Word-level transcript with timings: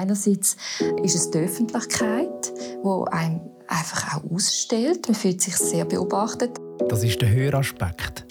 einerseits 0.00 0.56
ist 1.02 1.14
es 1.14 1.30
die 1.30 1.38
Öffentlichkeit, 1.38 2.52
wo 2.82 3.04
einem 3.04 3.40
einfach 3.68 4.16
auch 4.16 4.30
ausstellt. 4.30 5.06
Man 5.06 5.14
fühlt 5.14 5.40
sich 5.40 5.56
sehr 5.56 5.84
beobachtet. 5.84 6.58
Das 6.88 7.04
ist 7.04 7.20
der 7.20 7.30
Höraspekt. 7.30 8.26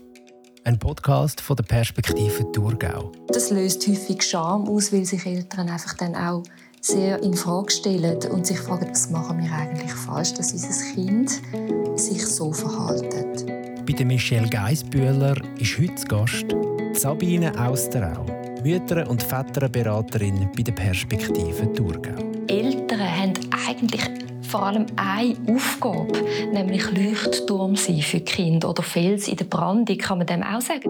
Ein 0.63 0.77
Podcast 0.77 1.39
von 1.41 1.55
der 1.55 1.63
Perspektive 1.63 2.51
Thurgau. 2.51 3.11
Das 3.27 3.49
löst 3.49 3.87
häufig 3.87 4.21
Scham 4.23 4.67
aus, 4.67 4.91
weil 4.91 5.05
sich 5.05 5.25
Eltern 5.25 5.69
einfach 5.69 5.93
dann 5.95 6.15
auch 6.15 6.43
sehr 6.81 7.21
in 7.23 7.33
Frage 7.33 7.71
stellen 7.71 8.19
und 8.31 8.45
sich 8.45 8.59
fragen, 8.59 8.89
was 8.89 9.09
machen 9.09 9.41
wir 9.41 9.51
eigentlich 9.51 9.91
falsch, 9.91 10.33
dass 10.33 10.51
unser 10.51 10.93
Kind 10.93 11.41
sich 11.95 12.25
so 12.25 12.51
verhält. 12.51 13.45
Bei 13.85 13.93
der 13.93 14.05
Michelle 14.05 14.49
Geisbühler 14.49 15.35
ist 15.57 15.77
heute 15.79 16.05
Gast 16.07 16.45
Sabine 16.93 17.51
Austerau, 17.59 18.25
Mütter- 18.63 19.09
und 19.09 19.23
Väterberaterin 19.23 20.49
bei 20.55 20.63
der 20.63 20.73
Perspektive 20.73 21.71
Thurgau. 21.73 22.15
Eltern 22.47 22.99
haben 22.99 23.33
eigentlich 23.67 24.01
vor 24.41 24.63
allem 24.63 24.85
eine 24.95 25.35
Aufgabe, 25.47 26.25
nämlich 26.51 26.89
Leuchtturm 26.91 27.75
sein 27.75 28.01
für 28.01 28.19
Kinder 28.19 28.69
oder 28.69 28.83
Fels 28.83 29.27
in 29.27 29.37
der 29.37 29.45
Brandung, 29.45 29.97
kann 29.97 30.17
man 30.17 30.27
dem 30.27 30.43
auch 30.43 30.61
sagen. 30.61 30.89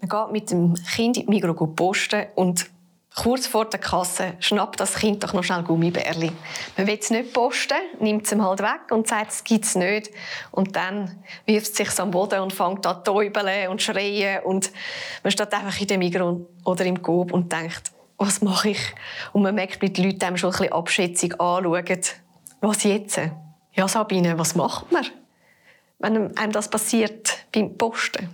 Man 0.00 0.08
geht 0.08 0.32
mit 0.32 0.50
dem 0.50 0.74
Kind 0.74 1.18
in 1.18 1.26
die 1.26 1.30
Migros 1.30 1.68
posten 1.76 2.22
und 2.34 2.66
kurz 3.14 3.46
vor 3.46 3.64
der 3.64 3.80
Kasse 3.80 4.34
schnappt 4.40 4.80
das 4.80 4.94
Kind 4.94 5.22
doch 5.22 5.32
noch 5.32 5.42
schnell 5.42 5.62
Gummibärli. 5.62 6.32
Man 6.76 6.86
will 6.86 6.98
es 7.00 7.10
nicht 7.10 7.32
posten, 7.32 7.78
nimmt 7.98 8.24
es 8.26 8.32
ihm 8.32 8.42
halt 8.42 8.60
weg 8.60 8.90
und 8.90 9.08
sagt, 9.08 9.32
es 9.32 9.44
gibt 9.44 9.64
es 9.64 9.74
nicht. 9.74 10.10
Und 10.50 10.76
dann 10.76 11.22
wirft 11.44 11.68
es 11.68 11.76
sich 11.76 12.00
am 12.00 12.10
Boden 12.10 12.40
und 12.40 12.52
fängt 12.52 12.86
an 12.86 13.04
zu 13.04 13.12
und 13.12 13.82
schreien. 13.82 14.42
Und 14.44 14.70
man 15.22 15.30
steht 15.30 15.52
einfach 15.52 15.80
in 15.80 15.86
dem 15.88 15.98
Migros 15.98 16.40
oder 16.64 16.84
im 16.84 17.02
Coop 17.02 17.32
und 17.32 17.52
denkt, 17.52 17.92
was 18.16 18.42
mache 18.42 18.70
ich? 18.70 18.94
Und 19.32 19.42
man 19.42 19.54
merkt, 19.54 19.80
wie 19.82 19.90
die 19.90 20.04
Leute 20.04 20.26
einem 20.26 20.36
schon 20.36 20.50
ein 20.50 20.58
bisschen 20.58 20.72
abschätzig 20.72 21.40
anschauen. 21.40 22.00
Was 22.60 22.84
jetzt? 22.84 23.18
Ja, 23.72 23.88
Sabine, 23.88 24.38
was 24.38 24.54
macht 24.54 24.92
man, 24.92 25.06
wenn 25.98 26.36
einem 26.36 26.52
das 26.52 26.68
passiert 26.68 27.46
beim 27.52 27.76
Posten? 27.78 28.28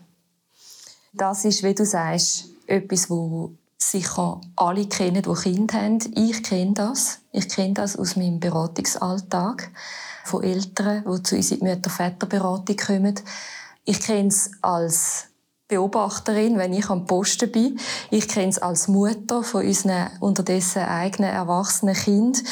Das 1.13 1.45
ist, 1.45 1.63
wie 1.63 1.75
du 1.75 1.85
sagst, 1.85 2.47
etwas, 2.67 3.09
wo 3.09 3.53
sicher 3.79 4.41
alle 4.57 4.87
kennen, 4.87 5.23
die 5.23 5.35
Kinder 5.35 5.75
haben. 5.75 5.99
Ich 6.15 6.43
kenne 6.43 6.75
das. 6.75 7.21
Ich 7.33 7.49
kenne 7.49 7.75
das 7.75 7.97
aus 7.97 8.17
meinem 8.17 8.41
Beratungsalltag 8.41 9.71
von 10.25 10.43
Eltern, 10.43 11.05
die 11.05 11.23
zu 11.23 11.37
uns 11.37 11.51
in 11.51 11.59
die 11.59 11.65
Mütter-Väter-Beratung 11.65 12.77
kommen. 12.77 13.21
Ich 13.85 14.01
kenne 14.01 14.29
es 14.29 14.51
als 14.63 15.29
Beobachterin, 15.69 16.59
wenn 16.59 16.73
ich 16.73 16.89
am 16.91 17.07
Posten 17.07 17.51
bin. 17.51 17.79
Ich 18.11 18.29
kenne 18.29 18.49
es 18.49 18.59
als 18.59 18.87
Mutter 18.87 19.43
von 19.43 19.67
unseren 19.67 20.11
unterdessen 20.21 20.83
eigenen 20.83 21.31
erwachsenen 21.31 21.95
Kind. 21.95 22.43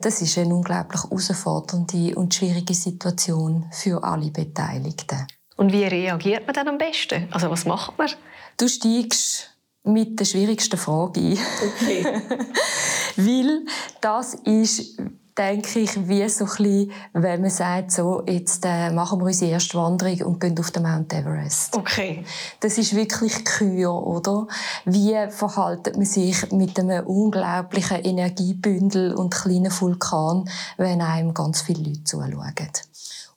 Das 0.00 0.20
ist 0.20 0.36
eine 0.38 0.54
unglaublich 0.54 1.04
herausfordernde 1.04 2.16
und 2.16 2.34
schwierige 2.34 2.74
Situation 2.74 3.66
für 3.70 4.02
alle 4.02 4.30
Beteiligten. 4.30 5.26
Und 5.56 5.72
wie 5.72 5.84
reagiert 5.84 6.46
man 6.46 6.54
dann 6.54 6.68
am 6.68 6.78
besten? 6.78 7.28
Also 7.30 7.48
was 7.48 7.64
macht 7.64 7.96
man? 7.96 8.10
Du 8.56 8.66
steigst 8.66 9.53
mit 9.84 10.18
der 10.18 10.24
schwierigsten 10.24 10.78
Frage 10.78 11.20
ein. 11.20 11.38
Okay. 11.62 12.06
Weil 13.16 13.64
das 14.00 14.34
ist 14.44 14.98
denke 15.36 15.80
ich, 15.80 16.08
wie 16.08 16.28
so 16.28 16.44
ein 16.44 16.50
bisschen, 16.50 16.92
wenn 17.12 17.40
man 17.40 17.50
sagt, 17.50 17.90
so, 17.90 18.22
jetzt 18.26 18.64
äh, 18.64 18.90
machen 18.90 19.18
wir 19.20 19.26
unsere 19.26 19.50
erste 19.50 19.78
Wanderung 19.78 20.20
und 20.22 20.40
gehen 20.40 20.58
auf 20.58 20.70
den 20.70 20.84
Mount 20.84 21.12
Everest. 21.12 21.76
Okay. 21.76 22.24
Das 22.60 22.78
ist 22.78 22.94
wirklich 22.94 23.44
Kür, 23.44 23.94
oder? 24.06 24.46
Wie 24.84 25.14
verhaltet 25.30 25.96
man 25.96 26.06
sich 26.06 26.50
mit 26.52 26.78
einem 26.78 27.06
unglaublichen 27.06 27.98
Energiebündel 28.04 29.14
und 29.14 29.34
kleinen 29.34 29.72
Vulkan, 29.72 30.48
wenn 30.76 31.00
einem 31.00 31.34
ganz 31.34 31.62
viele 31.62 31.82
Leute 31.82 32.04
zuschauen? 32.04 32.54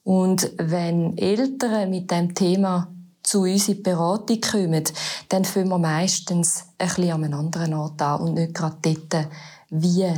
Und 0.04 0.52
wenn 0.58 1.18
Eltern 1.18 1.90
mit 1.90 2.12
dem 2.12 2.34
Thema 2.34 2.88
zu 3.28 3.42
uns 3.42 3.68
in 3.68 3.76
die 3.76 3.82
Beratung 3.82 4.40
kommen, 4.40 4.84
dann 5.30 5.44
fangen 5.44 5.70
wir 5.70 5.78
meistens 5.78 6.64
ein 6.78 6.88
bisschen 6.88 7.12
an 7.12 7.24
einem 7.26 7.40
anderen 7.40 7.74
Ort 7.74 8.02
an 8.02 8.22
und 8.22 8.34
nicht 8.36 8.54
gerade 8.54 8.78
dort, 8.82 9.28
wie 9.70 10.14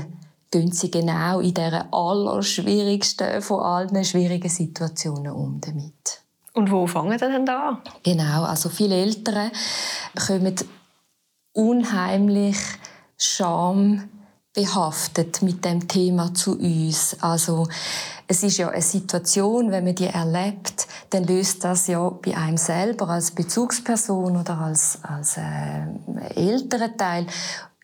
gehen 0.52 0.72
sie 0.72 0.92
genau 0.92 1.40
in 1.40 1.53
dieser 1.53 1.92
allerschwierigsten 1.92 3.42
von 3.42 3.62
allen 3.62 4.06
schwierigen 4.06 4.50
Situationen 4.50 5.31
um 5.31 5.59
damit. 5.59 6.22
Und 6.53 6.72
wo 6.72 6.86
fangen 6.88 7.18
sie 7.18 7.25
denn 7.25 7.46
da 7.46 7.70
an? 7.70 7.78
Genau, 8.03 8.44
also 8.44 8.70
viele 8.70 8.96
Eltern 8.96 9.52
kommen 10.28 10.56
unheimlich 11.53 12.58
schambehaftet 14.55 15.41
mit 15.41 15.63
dem 15.63 15.87
Thema 15.87 16.33
zu 16.33 16.57
uns. 16.57 17.15
Also 17.21 17.67
es 18.27 18.43
ist 18.43 18.57
ja 18.57 18.69
eine 18.69 18.81
Situation, 18.81 19.71
wenn 19.71 19.83
man 19.83 19.95
die 19.95 20.07
erlebt, 20.07 20.87
dann 21.11 21.25
löst 21.25 21.63
das 21.63 21.87
ja 21.87 22.09
bei 22.09 22.35
einem 22.35 22.57
selber 22.57 23.09
als 23.09 23.31
Bezugsperson 23.31 24.37
oder 24.37 24.57
als, 24.59 24.99
als 25.03 25.37
äh, 25.37 26.33
älterer 26.35 26.95
Teil 26.95 27.25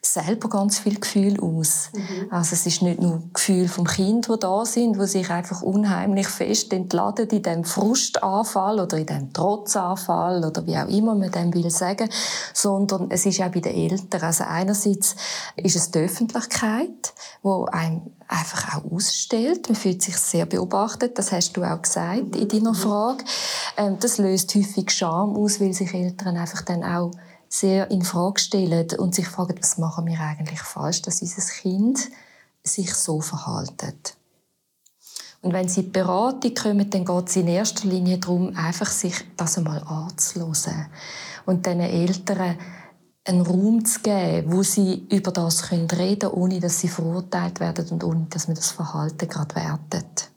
selber 0.06 0.50
ganz 0.50 0.80
viel 0.80 1.00
Gefühl 1.00 1.40
aus. 1.40 1.90
Mhm. 1.94 2.28
Also 2.32 2.54
es 2.54 2.66
ist 2.66 2.82
nicht 2.82 3.02
nur 3.02 3.24
Gefühl 3.34 3.68
vom 3.68 3.86
Kind, 3.86 4.30
wo 4.30 4.36
da 4.36 4.66
sind, 4.66 4.98
wo 4.98 5.06
sich 5.06 5.30
einfach 5.30 5.62
unheimlich 5.62 6.28
fest 6.28 6.72
entladen 6.74 7.28
in 7.30 7.42
dem 7.42 7.64
Frustanfall 7.64 8.80
oder 8.80 8.98
in 8.98 9.06
dem 9.06 9.34
Trotzanfall 9.34 10.44
oder 10.46 10.66
wie 10.66 10.78
auch 10.78 10.88
immer 10.88 11.16
man 11.16 11.32
dem 11.32 11.54
will 11.54 11.70
sagen, 11.70 12.10
sondern 12.54 13.10
es 13.10 13.26
ist 13.26 13.42
auch 13.42 13.52
bei 13.52 13.60
den 13.60 13.74
Eltern. 13.76 14.22
Also 14.22 14.44
einerseits 14.46 15.16
ist 15.56 15.76
es 15.76 15.92
die 15.92 16.00
Öffentlichkeit, 16.00 17.14
wo 17.42 17.66
einem 17.66 18.02
einfach 18.28 18.78
auch 18.78 18.92
ausstellt. 18.92 19.70
Man 19.70 19.76
fühlt 19.76 20.02
sich 20.02 20.18
sehr 20.18 20.46
beobachtet. 20.46 21.18
Das 21.18 21.32
hast 21.32 21.54
du 21.54 21.64
auch 21.64 21.82
gesagt 21.82 22.36
in 22.36 22.48
deiner 22.48 22.74
Frage. 22.74 23.24
Ähm, 23.78 23.98
das 24.00 24.18
löst 24.18 24.54
häufig 24.56 24.92
Scham 24.92 25.36
aus, 25.36 25.60
weil 25.60 25.74
sich 25.74 25.94
Eltern 25.94 26.38
einfach 26.38 26.62
dann 26.62 26.84
auch 26.84 27.12
sehr 27.60 27.90
in 27.92 28.04
Frage 28.04 28.40
stellen 28.40 28.88
und 28.98 29.16
sich 29.16 29.28
fragen, 29.28 29.56
was 29.60 29.78
machen 29.78 30.06
wir 30.06 30.20
eigentlich 30.20 30.62
falsch, 30.62 31.02
dass 31.02 31.22
unser 31.22 31.42
Kind 31.42 32.10
sich 32.64 32.94
so 32.94 33.22
verhaltet. 33.22 34.18
Und 35.42 35.54
wenn 35.54 35.70
sie 35.70 35.82
in 35.82 35.86
die 35.88 35.92
Beratung 35.92 36.54
kommen, 36.56 36.90
dann 36.90 37.06
geht 37.06 37.30
es 37.30 37.36
in 37.36 37.48
erster 37.48 37.88
Linie 37.88 38.18
darum, 38.18 38.56
einfach 38.56 38.90
sich 38.90 39.14
das 39.38 39.58
einmal 39.58 39.84
anzuhören 39.84 40.88
und 41.46 41.66
den 41.66 41.80
Eltern 41.82 42.58
einen 43.28 43.42
Raum 43.42 43.86
zu 43.86 44.02
geben, 44.02 44.52
wo 44.52 44.64
sie 44.64 45.06
über 45.10 45.32
das 45.32 45.72
reden 45.72 45.88
können, 45.88 46.34
ohne 46.34 46.60
dass 46.60 46.80
sie 46.80 46.88
verurteilt 46.88 47.60
werden 47.60 47.88
und 47.90 48.04
ohne 48.04 48.28
dass 48.30 48.48
man 48.48 48.56
das 48.56 48.72
Verhalten 48.72 49.28
gerade 49.28 49.56
wertet. 49.56 50.32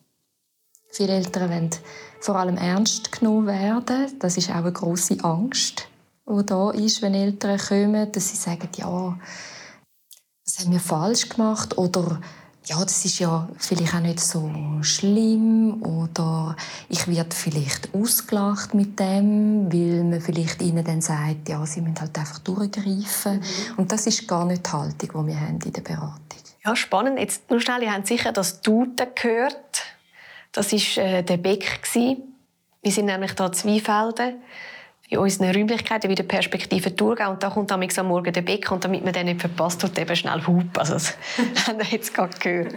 Viele 0.90 1.14
Eltern 1.14 1.50
wollen 1.50 1.70
vor 2.20 2.36
allem 2.36 2.56
ernst 2.56 3.12
genommen 3.12 3.46
werden. 3.46 4.18
Das 4.18 4.36
ist 4.36 4.50
auch 4.50 4.56
eine 4.56 4.72
große 4.72 5.22
Angst 5.22 5.88
die 6.28 6.46
da 6.46 6.70
ist, 6.70 7.02
wenn 7.02 7.14
Eltern 7.14 7.58
kommen, 7.58 8.12
dass 8.12 8.28
sie 8.28 8.36
sagen, 8.36 8.68
ja, 8.76 9.18
das 10.44 10.60
haben 10.60 10.72
wir 10.72 10.80
falsch 10.80 11.28
gemacht 11.28 11.76
oder 11.78 12.20
ja, 12.68 12.82
das 12.82 13.04
ist 13.04 13.18
ja 13.18 13.48
vielleicht 13.56 13.94
auch 13.94 14.00
nicht 14.00 14.20
so 14.20 14.50
schlimm 14.82 15.82
oder 15.82 16.54
ich 16.90 17.08
werde 17.08 17.34
vielleicht 17.34 17.94
ausgelacht 17.94 18.74
mit 18.74 18.98
dem, 19.00 19.72
weil 19.72 20.04
man 20.04 20.20
vielleicht 20.20 20.60
ihnen 20.60 20.84
dann 20.84 21.00
sagt, 21.00 21.48
ja, 21.48 21.64
sie 21.64 21.80
müssen 21.80 22.00
halt 22.00 22.18
einfach 22.18 22.40
durchgreifen. 22.40 23.36
Mhm. 23.36 23.42
Und 23.78 23.90
das 23.90 24.06
ist 24.06 24.28
gar 24.28 24.44
nicht 24.44 24.66
die 24.66 24.70
Haltung, 24.70 24.98
die 24.98 25.28
wir 25.28 25.40
haben 25.40 25.58
in 25.64 25.72
der 25.72 25.80
Beratung. 25.80 26.20
Ja, 26.62 26.76
spannend. 26.76 27.18
Jetzt 27.18 27.48
nur 27.48 27.60
schnell, 27.60 27.84
ihr 27.84 27.92
habt 27.92 28.06
sicher 28.06 28.32
das 28.32 28.60
Duden 28.60 29.06
gehört. 29.14 29.84
Das 30.52 30.72
war 30.72 31.04
äh, 31.04 31.22
der 31.22 31.38
Beck. 31.38 31.80
Wir 31.94 32.92
sind 32.92 33.06
nämlich 33.06 33.32
hier 33.32 33.46
in 33.46 33.52
Zweifelden 33.54 34.42
in 35.08 35.18
unseren 35.18 35.50
Räumlichkeiten 35.50 36.10
wieder 36.10 36.22
Perspektive 36.22 36.94
Thurgau 36.94 37.30
und 37.30 37.42
da 37.42 37.48
kommt 37.48 37.72
am 37.72 37.80
Morgen 38.06 38.32
der 38.32 38.42
Bäcker 38.42 38.74
und 38.74 38.84
damit 38.84 39.04
man 39.04 39.14
den 39.14 39.26
nicht 39.26 39.40
verpasst, 39.40 39.80
tut 39.80 39.98
eben 39.98 40.14
schnell 40.14 40.46
Hup. 40.46 40.78
Also 40.78 40.94
das 40.94 41.16
haben 41.66 41.78
wir 41.78 41.86
jetzt 41.86 42.12
gerade 42.12 42.36
gehört. 42.38 42.74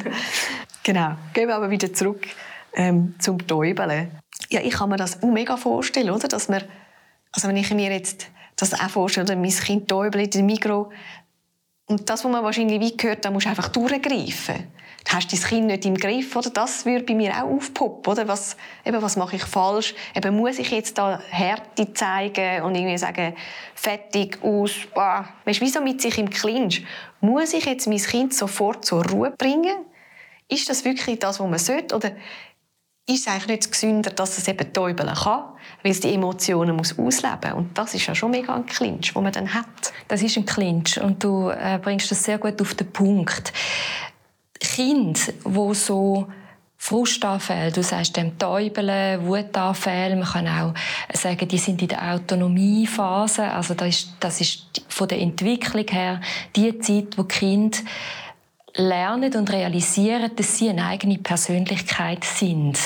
Genau. 0.83 1.15
Gehen 1.33 1.47
wir 1.49 1.55
aber 1.55 1.69
wieder 1.69 1.93
zurück 1.93 2.25
ähm, 2.73 3.15
zum 3.19 3.45
Täubeln. 3.45 4.11
Ja, 4.49 4.61
ich 4.61 4.73
kann 4.73 4.89
mir 4.89 4.97
das 4.97 5.21
mega 5.21 5.57
vorstellen, 5.57 6.09
oder? 6.09 6.27
Dass 6.27 6.47
man, 6.47 6.63
also 7.33 7.49
wenn 7.49 7.57
ich 7.57 7.69
mir 7.73 7.91
jetzt 7.91 8.27
das 8.55 8.73
auch 8.73 8.89
vorstelle, 8.89 9.35
mein 9.35 9.51
Kind 9.51 9.89
täubelt 9.89 10.35
in 10.35 10.47
der 10.47 10.55
Mikro 10.55 10.91
und 11.87 12.09
das, 12.09 12.23
was 12.23 12.31
man 12.31 12.43
wahrscheinlich 12.43 12.79
wie 12.79 12.95
gehört, 12.95 13.25
da 13.25 13.31
musst 13.31 13.47
einfach 13.47 13.67
durchgreifen 13.67 14.67
hast 15.09 15.31
dein 15.31 15.39
Kind 15.39 15.67
nicht 15.67 15.85
im 15.85 15.95
Griff, 15.95 16.35
oder? 16.35 16.49
Das 16.49 16.85
würde 16.85 17.05
bei 17.05 17.13
mir 17.13 17.31
auch 17.35 17.49
aufpoppen, 17.49 18.11
oder? 18.11 18.27
Was, 18.27 18.55
eben, 18.85 19.01
was 19.01 19.17
mache 19.17 19.35
ich 19.35 19.43
falsch? 19.43 19.93
Eben, 20.15 20.35
muss 20.35 20.59
ich 20.59 20.71
jetzt 20.71 20.97
da 20.97 21.19
Härte 21.29 21.93
zeigen 21.93 22.63
und 22.63 22.75
irgendwie 22.75 22.97
sagen, 22.97 23.35
fertig, 23.75 24.39
aus, 24.43 24.71
bah. 24.93 25.27
Weißt 25.45 25.61
wieso 25.61 25.81
mit 25.81 26.01
sich 26.01 26.17
im 26.17 26.29
Clinch? 26.29 26.85
Muss 27.19 27.53
ich 27.53 27.65
jetzt 27.65 27.87
mein 27.87 27.97
Kind 27.97 28.33
sofort 28.33 28.85
zur 28.85 29.05
Ruhe 29.05 29.31
bringen? 29.31 29.85
Ist 30.47 30.69
das 30.69 30.85
wirklich 30.85 31.19
das, 31.19 31.39
was 31.39 31.49
man 31.49 31.59
sollte? 31.59 31.95
Oder 31.95 32.11
ist 33.07 33.21
es 33.21 33.27
eigentlich 33.27 33.47
nicht 33.47 33.71
gesünder, 33.71 34.11
dass 34.11 34.37
es 34.37 34.47
eben 34.47 34.71
täubeln 34.71 35.13
kann, 35.13 35.43
weil 35.83 35.91
es 35.91 35.99
die 35.99 36.13
Emotionen 36.13 36.75
muss 36.75 36.97
ausleben 36.97 37.39
muss. 37.43 37.53
Und 37.53 37.77
das 37.77 37.93
ist 37.93 38.05
ja 38.05 38.15
schon 38.15 38.31
mega 38.31 38.53
ein 38.53 38.65
Clinch, 38.65 39.13
den 39.13 39.23
man 39.23 39.31
dann 39.31 39.53
hat. 39.53 39.93
Das 40.07 40.21
ist 40.21 40.37
ein 40.37 40.45
Clinch 40.45 40.99
und 41.01 41.23
du 41.23 41.49
äh, 41.49 41.79
bringst 41.81 42.11
das 42.11 42.23
sehr 42.23 42.37
gut 42.37 42.61
auf 42.61 42.75
den 42.75 42.91
Punkt. 42.91 43.51
Kinder, 44.61 45.19
wo 45.43 45.73
so 45.73 46.27
Frustanfälle, 46.77 47.71
du 47.71 47.83
sagst 47.83 48.17
dem 48.17 48.37
Täubeln, 48.39 49.25
Wutanfälle, 49.25 50.15
man 50.15 50.27
kann 50.27 50.47
auch 50.47 50.73
sagen, 51.13 51.47
die 51.47 51.57
sind 51.57 51.81
in 51.81 51.89
der 51.89 52.13
Autonomiephase, 52.13 53.43
also 53.43 53.73
das 53.73 53.89
ist, 53.89 54.09
das 54.19 54.41
ist 54.41 54.83
von 54.87 55.07
der 55.07 55.19
Entwicklung 55.19 55.85
her 55.87 56.21
die 56.55 56.79
Zeit, 56.79 57.17
wo 57.17 57.23
die 57.23 57.35
Kinder 57.35 57.77
lernen 58.75 59.35
und 59.35 59.51
realisieren, 59.51 60.31
dass 60.35 60.57
sie 60.57 60.69
eine 60.69 60.85
eigene 60.85 61.17
Persönlichkeit 61.17 62.23
sind. 62.23 62.79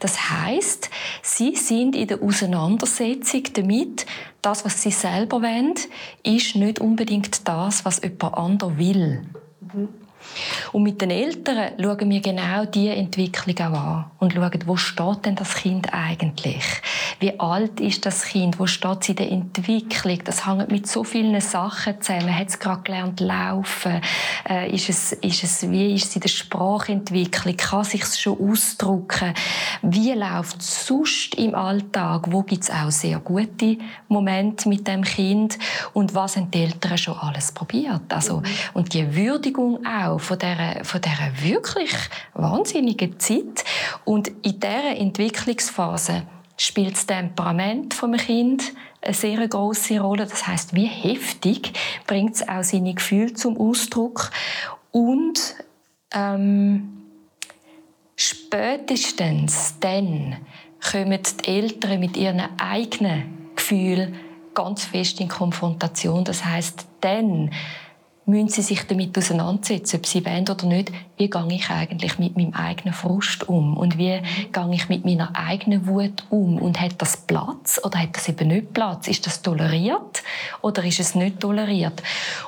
Das 0.00 0.30
heißt, 0.30 0.90
sie 1.22 1.56
sind 1.56 1.94
in 1.96 2.08
der 2.08 2.22
Auseinandersetzung 2.22 3.44
damit, 3.54 4.06
das, 4.42 4.64
was 4.64 4.82
sie 4.82 4.90
selber 4.90 5.42
wollen, 5.42 5.74
ist 6.22 6.56
nicht 6.56 6.78
unbedingt 6.78 7.46
das, 7.46 7.84
was 7.84 8.02
jemand 8.02 8.34
anderes 8.34 8.78
will. 8.78 9.22
Mhm. 9.60 9.88
Und 10.72 10.82
mit 10.82 11.00
den 11.00 11.10
Eltern 11.10 11.72
schauen 11.80 12.10
wir 12.10 12.20
genau 12.20 12.64
diese 12.64 12.94
Entwicklung 12.94 13.58
auch 13.58 13.78
an 13.78 14.04
und 14.18 14.32
schauen, 14.32 14.62
wo 14.66 14.76
steht 14.76 15.26
denn 15.26 15.34
das 15.34 15.54
Kind 15.54 15.92
eigentlich? 15.92 16.64
Wie 17.18 17.38
alt 17.38 17.80
ist 17.80 18.06
das 18.06 18.24
Kind? 18.24 18.58
Wo 18.58 18.66
steht 18.66 19.02
es 19.02 19.08
in 19.10 19.16
der 19.16 19.30
Entwicklung? 19.30 20.18
Das 20.24 20.46
hängt 20.46 20.70
mit 20.70 20.86
so 20.86 21.04
vielen 21.04 21.40
Sachen 21.40 22.00
zusammen. 22.00 22.36
Hat 22.36 22.48
es 22.48 22.58
gerade 22.58 22.82
gelernt 22.82 23.20
laufen? 23.20 24.00
Äh, 24.48 24.74
ist 24.74 24.88
es, 24.88 25.12
ist 25.12 25.44
es, 25.44 25.70
wie 25.70 25.94
ist 25.94 26.06
es 26.06 26.16
in 26.16 26.22
der 26.22 26.28
Sprachentwicklung? 26.28 27.56
Kann 27.56 27.84
sich 27.84 28.04
schon 28.04 28.38
ausdrücken? 28.40 29.34
Wie 29.82 30.12
läuft 30.12 30.60
es 30.60 30.86
sonst 30.86 31.34
im 31.34 31.54
Alltag? 31.54 32.30
Wo 32.30 32.42
gibt 32.42 32.64
es 32.64 32.70
auch 32.70 32.90
sehr 32.90 33.18
gute 33.18 33.78
Momente 34.08 34.68
mit 34.68 34.86
dem 34.86 35.02
Kind? 35.02 35.58
Und 35.92 36.14
was 36.14 36.36
haben 36.36 36.50
die 36.50 36.62
Eltern 36.62 36.96
schon 36.96 37.18
alles 37.18 37.52
probiert? 37.52 38.02
Also, 38.08 38.38
mhm. 38.38 38.44
und 38.74 38.94
die 38.94 39.14
Würdigung 39.14 39.84
auch 39.84 40.19
von 40.20 40.38
dieser, 40.38 40.84
von 40.84 41.00
dieser 41.00 41.42
wirklich 41.42 41.94
wahnsinnigen 42.34 43.18
Zeit. 43.18 43.64
Und 44.04 44.28
in 44.42 44.60
dieser 44.60 44.96
Entwicklungsphase 44.96 46.22
spielt 46.56 46.94
das 46.94 47.06
Temperament 47.06 47.94
vom 47.94 48.16
Kind 48.16 48.72
eine 49.02 49.14
sehr 49.14 49.48
große 49.48 49.98
Rolle. 50.00 50.26
Das 50.26 50.46
heißt, 50.46 50.74
wie 50.74 50.86
heftig 50.86 51.72
bringt 52.06 52.34
es 52.36 52.48
auch 52.48 52.62
seine 52.62 52.94
Gefühle 52.94 53.32
zum 53.32 53.58
Ausdruck 53.58 54.30
und 54.90 55.56
ähm, 56.12 57.02
spätestens 58.16 59.76
dann 59.80 60.36
kommen 60.90 61.20
die 61.44 61.48
Eltern 61.48 62.00
mit 62.00 62.16
ihren 62.16 62.42
eigenen 62.58 63.50
Gefühlen 63.56 64.16
ganz 64.54 64.84
fest 64.84 65.20
in 65.20 65.28
Konfrontation. 65.28 66.24
Das 66.24 66.44
heißt, 66.44 66.86
dann 67.00 67.50
müssen 68.26 68.48
sie 68.48 68.62
sich 68.62 68.86
damit 68.86 69.16
auseinandersetzen, 69.16 69.96
ob 69.96 70.06
sie 70.06 70.24
wollen 70.24 70.48
oder 70.48 70.66
nicht, 70.66 70.92
wie 71.16 71.28
gehe 71.28 71.52
ich 71.52 71.70
eigentlich 71.70 72.18
mit 72.18 72.36
meinem 72.36 72.54
eigenen 72.54 72.94
Frust 72.94 73.48
um 73.48 73.76
und 73.76 73.98
wie 73.98 74.20
gehe 74.52 74.74
ich 74.74 74.88
mit 74.88 75.04
meiner 75.04 75.34
eigenen 75.34 75.86
Wut 75.86 76.24
um 76.30 76.58
und 76.58 76.80
hat 76.80 76.94
das 76.98 77.16
Platz 77.16 77.80
oder 77.82 77.98
hat 77.98 78.16
das 78.16 78.28
eben 78.28 78.48
nicht 78.48 78.72
Platz? 78.72 79.08
Ist 79.08 79.26
das 79.26 79.42
toleriert 79.42 80.22
oder 80.60 80.84
ist 80.84 81.00
es 81.00 81.14
nicht 81.14 81.40
toleriert? 81.40 82.02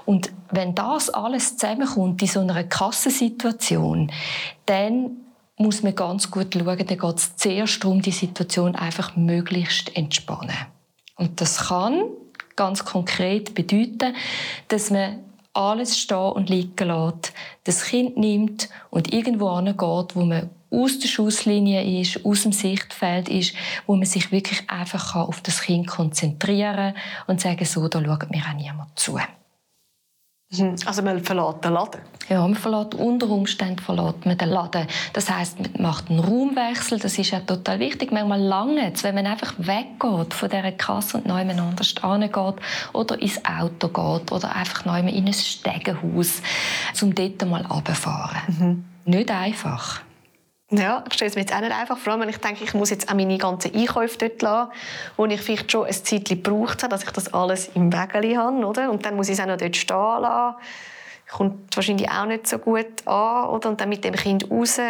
Und 0.04 0.30
wenn 0.50 0.74
das 0.74 1.10
alles 1.10 1.56
zusammenkommt 1.56 2.22
in 2.22 2.28
so 2.28 2.40
einer 2.40 2.64
Kassensituation, 2.64 4.12
dann 4.66 5.16
muss 5.56 5.82
man 5.82 5.94
ganz 5.94 6.30
gut 6.30 6.54
schauen, 6.54 6.78
dann 6.78 6.98
geht 6.98 7.16
es 7.16 7.36
zuerst 7.36 7.82
darum, 7.82 8.02
die 8.02 8.10
Situation 8.10 8.74
einfach 8.74 9.16
möglichst 9.16 9.94
entspannen. 9.96 10.56
Und 11.16 11.40
das 11.40 11.68
kann 11.68 12.02
ganz 12.56 12.84
konkret 12.84 13.54
bedeuten, 13.54 14.14
dass 14.68 14.90
man 14.90 15.20
alles 15.52 15.98
stehen 15.98 16.32
und 16.32 16.48
liegen 16.48 16.88
lässt, 16.88 17.32
das 17.64 17.84
Kind 17.84 18.16
nimmt 18.16 18.68
und 18.90 19.12
irgendwo 19.12 19.54
hingeht, 19.56 20.16
wo 20.16 20.24
man 20.24 20.50
aus 20.70 20.98
der 20.98 21.08
Schusslinie 21.08 22.00
ist, 22.00 22.24
aus 22.24 22.42
dem 22.42 22.52
Sichtfeld 22.52 23.28
ist, 23.28 23.54
wo 23.86 23.94
man 23.94 24.06
sich 24.06 24.32
wirklich 24.32 24.68
einfach 24.70 25.14
auf 25.14 25.42
das 25.42 25.62
Kind 25.62 25.86
konzentrieren 25.86 26.94
kann 26.94 27.02
und 27.26 27.40
sagen, 27.40 27.64
so, 27.64 27.88
da 27.88 28.02
schaut 28.02 28.30
mir 28.30 28.42
auch 28.42 28.56
niemand 28.56 28.98
zu. 28.98 29.18
Mhm. 30.52 30.76
Also 30.84 31.02
man 31.02 31.22
verlässt 31.22 31.64
den 31.64 31.72
Laden? 31.72 32.00
Ja, 32.28 32.40
man 32.40 32.54
verlässt 32.54 32.94
unter 32.94 33.28
Umständen 33.28 33.78
verlässt 33.78 34.24
man 34.26 34.36
den 34.38 34.48
Laden. 34.48 34.86
Das 35.12 35.30
heißt, 35.30 35.58
man 35.60 35.82
macht 35.82 36.10
einen 36.10 36.20
Raumwechsel, 36.20 36.98
das 36.98 37.18
ist 37.18 37.30
ja 37.30 37.40
total 37.40 37.78
wichtig. 37.78 38.12
Manchmal 38.12 38.40
lange 38.40 38.92
wenn 39.02 39.14
man 39.14 39.26
einfach 39.26 39.54
weggeht 39.58 40.34
von 40.34 40.48
dieser 40.48 40.72
Kasse 40.72 41.18
und 41.18 41.26
neu 41.26 41.40
anders 41.40 41.94
angeht 42.02 42.54
oder 42.92 43.20
ins 43.20 43.40
Auto 43.44 43.88
geht 43.88 44.32
oder 44.32 44.54
einfach 44.54 44.84
neu 44.84 45.00
in 45.00 45.26
ein 45.26 45.32
Stegenhaus, 45.32 46.42
um 47.00 47.14
dort 47.14 47.46
mal 47.48 47.64
runterzufahren. 47.66 48.42
Mhm. 48.46 48.84
Nicht 49.04 49.30
einfach. 49.30 50.00
Ja, 50.74 51.04
ich 51.06 51.14
stelle 51.14 51.28
es 51.28 51.34
mir 51.34 51.42
jetzt 51.42 51.54
auch 51.54 51.60
nicht 51.60 51.72
einfach 51.72 51.98
vor, 51.98 52.18
wenn 52.18 52.30
ich 52.30 52.38
denke, 52.38 52.64
ich 52.64 52.72
muss 52.72 52.88
jetzt 52.88 53.10
auch 53.10 53.14
meine 53.14 53.36
ganzen 53.36 53.74
Einkäufe 53.74 54.16
dort 54.16 54.40
lassen, 54.40 54.72
wo 55.18 55.26
ich 55.26 55.40
vielleicht 55.42 55.70
schon 55.70 55.84
ein 55.84 55.92
Zeitchen 55.92 56.42
gebraucht 56.42 56.82
habe, 56.82 56.90
dass 56.90 57.04
ich 57.04 57.10
das 57.10 57.34
alles 57.34 57.70
im 57.74 57.92
Wägeli 57.92 58.34
habe, 58.34 58.64
oder? 58.64 58.90
Und 58.90 59.04
dann 59.04 59.14
muss 59.14 59.28
ich 59.28 59.34
es 59.34 59.40
auch 59.40 59.46
noch 59.46 59.58
dort 59.58 59.76
stehen 59.76 59.96
lassen. 59.96 60.56
Kommt 61.30 61.76
wahrscheinlich 61.76 62.10
auch 62.10 62.24
nicht 62.24 62.46
so 62.46 62.58
gut 62.58 63.06
an, 63.06 63.48
oder? 63.50 63.68
Und 63.68 63.82
dann 63.82 63.90
mit 63.90 64.02
dem 64.02 64.14
Kind 64.14 64.50
raus. 64.50 64.80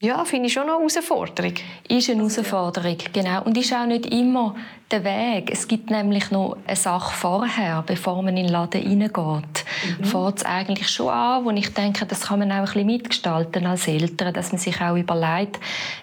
Ja, 0.00 0.24
finde 0.24 0.46
ich 0.46 0.52
schon 0.54 0.62
eine 0.62 0.72
Herausforderung. 0.72 1.54
Ist 1.88 2.08
eine 2.08 2.20
Herausforderung, 2.20 2.96
genau. 3.12 3.42
Und 3.42 3.58
ist 3.58 3.74
auch 3.74 3.84
nicht 3.84 4.06
immer 4.06 4.54
der 4.90 5.04
Weg. 5.04 5.50
Es 5.50 5.68
gibt 5.68 5.90
nämlich 5.90 6.30
noch 6.30 6.56
eine 6.66 6.76
Sache 6.76 7.14
vorher, 7.14 7.82
bevor 7.86 8.22
man 8.22 8.36
in 8.36 8.46
den 8.46 8.52
Laden 8.52 8.82
reingeht. 8.82 9.64
Mhm. 9.98 10.04
Fängt 10.04 10.38
es 10.38 10.44
eigentlich 10.46 10.88
schon 10.88 11.10
an, 11.10 11.44
wo 11.44 11.50
ich 11.50 11.74
denke, 11.74 12.06
das 12.06 12.22
kann 12.22 12.38
man 12.38 12.50
auch 12.50 12.56
ein 12.56 12.64
bisschen 12.64 12.86
mitgestalten 12.86 13.66
als 13.66 13.86
Eltern, 13.86 14.32
dass 14.32 14.50
man 14.50 14.58
sich 14.58 14.80
auch 14.80 14.96
überlegt, 14.96 15.60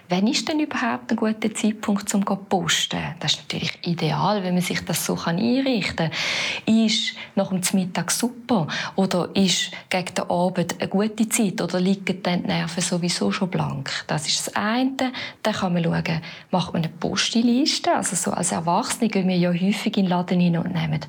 wann 0.08 0.28
ist 0.28 0.48
denn 0.48 0.60
überhaupt 0.60 1.10
ein 1.10 1.16
guter 1.16 1.52
Zeitpunkt 1.52 2.08
zum 2.08 2.24
zu 2.24 2.36
posten? 2.36 3.00
Das 3.18 3.32
ist 3.32 3.38
natürlich 3.38 3.76
ideal, 3.82 4.44
wenn 4.44 4.54
man 4.54 4.62
sich 4.62 4.84
das 4.84 5.04
so 5.04 5.18
einrichten 5.24 6.10
kann. 6.10 6.76
Ist 6.76 7.14
nach 7.34 7.48
dem 7.48 7.62
Mittag 7.72 8.12
super 8.12 8.68
oder 8.94 9.30
ist 9.34 9.72
gegen 9.90 10.14
den 10.14 10.30
Abend 10.30 10.76
eine 10.78 10.88
gute 10.88 11.28
Zeit 11.28 11.60
oder 11.60 11.80
liegen 11.80 12.22
dann 12.22 12.42
die 12.42 12.48
Nerven 12.48 12.82
sowieso 12.82 13.32
schon 13.32 13.50
blank? 13.50 13.90
Das 14.06 14.28
ist 14.28 14.46
das 14.46 14.56
eine. 14.56 15.12
Dann 15.42 15.54
kann 15.54 15.72
man 15.72 15.82
schauen, 15.82 16.22
macht 16.52 16.72
man 16.72 16.84
eine 16.84 16.92
Postliste, 16.92 17.92
also 17.92 18.14
so 18.14 18.30
als 18.30 18.52
Erwachsener 18.52 18.75
Erwachsene 18.76 19.08
gehen 19.08 19.28
wir 19.28 19.36
ja 19.36 19.50
häufig 19.50 19.96
in 19.96 20.04
den 20.04 20.06
Laden 20.08 20.40
rein 20.40 20.56
und 20.58 20.74
nehmen 20.74 21.00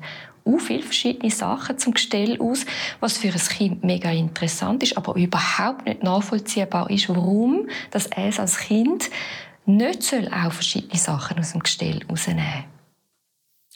auch 0.44 0.58
viele 0.58 0.82
verschiedene 0.82 1.30
Sachen 1.30 1.76
zum 1.76 1.92
Gestell 1.92 2.40
aus, 2.40 2.64
was 3.00 3.18
für 3.18 3.28
ein 3.28 3.38
Kind 3.38 3.84
mega 3.84 4.10
interessant 4.10 4.82
ist, 4.82 4.96
aber 4.96 5.14
überhaupt 5.16 5.84
nicht 5.84 6.02
nachvollziehbar 6.02 6.88
ist, 6.90 7.10
warum 7.10 7.68
das 7.90 8.06
es 8.06 8.40
als 8.40 8.58
Kind 8.58 9.10
nicht 9.66 10.02
soll 10.02 10.28
auch 10.28 10.52
verschiedene 10.52 10.98
Sachen 10.98 11.38
aus 11.38 11.52
dem 11.52 11.60
Gestell 11.60 12.00
rausnehmen 12.08 12.44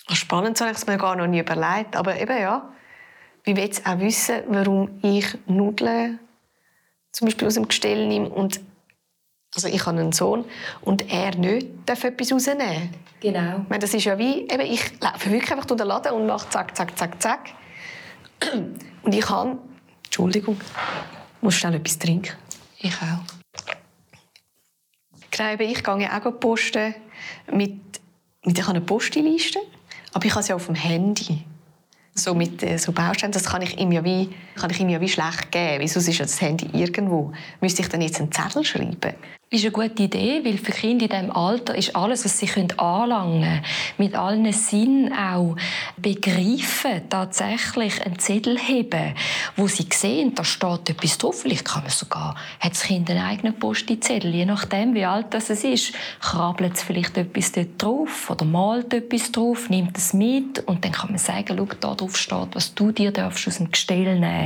soll. 0.08 0.16
Spannend, 0.16 0.58
habe 0.60 0.70
ich 0.70 0.78
es 0.78 0.86
mir 0.86 0.96
gar 0.96 1.14
noch 1.14 1.26
nie 1.26 1.40
überlegt. 1.40 1.94
Aber 1.94 2.18
eben 2.18 2.38
ja, 2.38 2.72
ich 3.44 3.54
will 3.54 3.70
auch 3.84 3.98
wissen, 3.98 4.40
warum 4.48 4.98
ich 5.02 5.26
Nudeln 5.46 6.18
zum 7.12 7.26
Beispiel 7.26 7.48
aus 7.48 7.54
dem 7.54 7.68
Gestell 7.68 8.08
nehme 8.08 8.30
und 8.30 8.60
also 9.54 9.68
ich 9.68 9.84
habe 9.84 9.98
einen 9.98 10.12
Sohn 10.12 10.44
und 10.80 11.12
er 11.12 11.36
nicht 11.36 11.68
darf 11.86 12.04
etwas 12.04 12.32
rausnehmen. 12.32 12.90
Genau. 13.20 13.60
Ich 13.62 13.68
meine, 13.68 13.78
das 13.80 13.94
ist 13.94 14.04
ja 14.04 14.18
wie, 14.18 14.42
eben, 14.42 14.60
ich 14.60 15.00
laufe 15.00 15.30
wirklich 15.30 15.50
einfach 15.50 15.66
durch 15.66 15.78
den 15.78 15.86
Laden 15.86 16.12
und 16.12 16.26
mache 16.26 16.48
zack, 16.48 16.76
zack, 16.76 16.98
zack, 16.98 17.22
zack. 17.22 17.50
Und 19.02 19.12
ich 19.14 19.24
kann, 19.24 19.58
Entschuldigung, 20.04 20.60
muss 21.40 21.54
schnell 21.54 21.74
etwas 21.74 21.98
trinken. 21.98 22.36
Ich 22.78 22.94
auch. 22.94 23.24
Genau, 25.30 25.52
ich 25.60 25.82
gehe 25.82 26.12
auch 26.12 26.40
posten 26.40 26.94
mit, 27.52 27.80
mit 28.44 28.58
ich 28.58 28.62
habe 28.62 28.76
eine 28.76 28.80
Postliste, 28.80 29.60
aber 30.12 30.24
ich 30.24 30.32
habe 30.34 30.42
sie 30.42 30.52
auf 30.52 30.66
dem 30.66 30.74
Handy 30.74 31.44
so 32.14 32.34
mit 32.34 32.62
äh, 32.62 32.76
so 32.78 32.92
Bausteinen, 32.92 33.32
das 33.32 33.44
kann 33.44 33.62
ich 33.62 33.78
ihm 33.78 33.92
ja 33.92 34.04
wie, 34.04 34.28
kann 34.54 34.70
ich 34.70 34.80
ihm 34.80 34.88
ja 34.88 35.00
wie 35.00 35.08
schlecht 35.08 35.50
geben. 35.50 35.80
Wieso 35.80 36.00
ist 36.00 36.18
ja 36.18 36.24
das 36.24 36.40
Handy 36.40 36.68
irgendwo? 36.72 37.32
Müsste 37.60 37.82
ich 37.82 37.88
dann 37.88 38.00
jetzt 38.00 38.20
einen 38.20 38.32
Zettel 38.32 38.64
schreiben? 38.64 39.14
ist 39.52 39.64
eine 39.64 39.72
gute 39.72 40.04
Idee, 40.04 40.40
weil 40.44 40.56
für 40.56 40.72
Kinder 40.72 41.04
in 41.04 41.10
diesem 41.10 41.30
Alter 41.30 41.74
ist 41.74 41.94
alles, 41.94 42.24
was 42.24 42.38
sie 42.38 42.50
anlangen 42.78 43.42
können, 43.42 43.64
mit 43.98 44.14
allen 44.14 44.50
Sinnen 44.50 45.12
auch 45.12 45.56
begreifen, 45.98 47.02
tatsächlich 47.10 48.04
einen 48.04 48.18
Zettel 48.18 48.58
heben, 48.58 49.14
wo 49.56 49.68
sie 49.68 49.86
sehen, 49.92 50.34
da 50.34 50.42
steht 50.42 50.88
etwas 50.88 51.18
drauf. 51.18 51.42
Vielleicht 51.42 51.66
kann 51.66 51.82
man 51.82 51.90
sogar, 51.90 52.34
hat 52.60 52.72
das 52.72 52.84
Kind 52.84 53.10
einen 53.10 53.22
eigenen 53.22 53.58
Posti-Zettel, 53.58 54.34
je 54.34 54.46
nachdem, 54.46 54.94
wie 54.94 55.04
alt 55.04 55.26
das 55.34 55.50
ist, 55.50 55.92
krabbelt 56.20 56.76
es 56.76 56.82
vielleicht 56.82 57.18
etwas 57.18 57.52
dort 57.52 57.82
drauf 57.82 58.30
oder 58.30 58.46
malt 58.46 58.94
etwas 58.94 59.32
drauf, 59.32 59.68
nimmt 59.68 59.98
es 59.98 60.14
mit 60.14 60.60
und 60.66 60.82
dann 60.82 60.92
kann 60.92 61.10
man 61.10 61.18
sagen, 61.18 61.56
schau, 61.58 61.68
da 61.78 61.94
drauf 61.94 62.16
steht, 62.16 62.54
was 62.54 62.74
du 62.74 62.90
dir 62.90 63.10
darfst 63.10 63.46
aus 63.46 63.58
dem 63.58 63.70
Gestell 63.70 64.18
nehmen. 64.18 64.41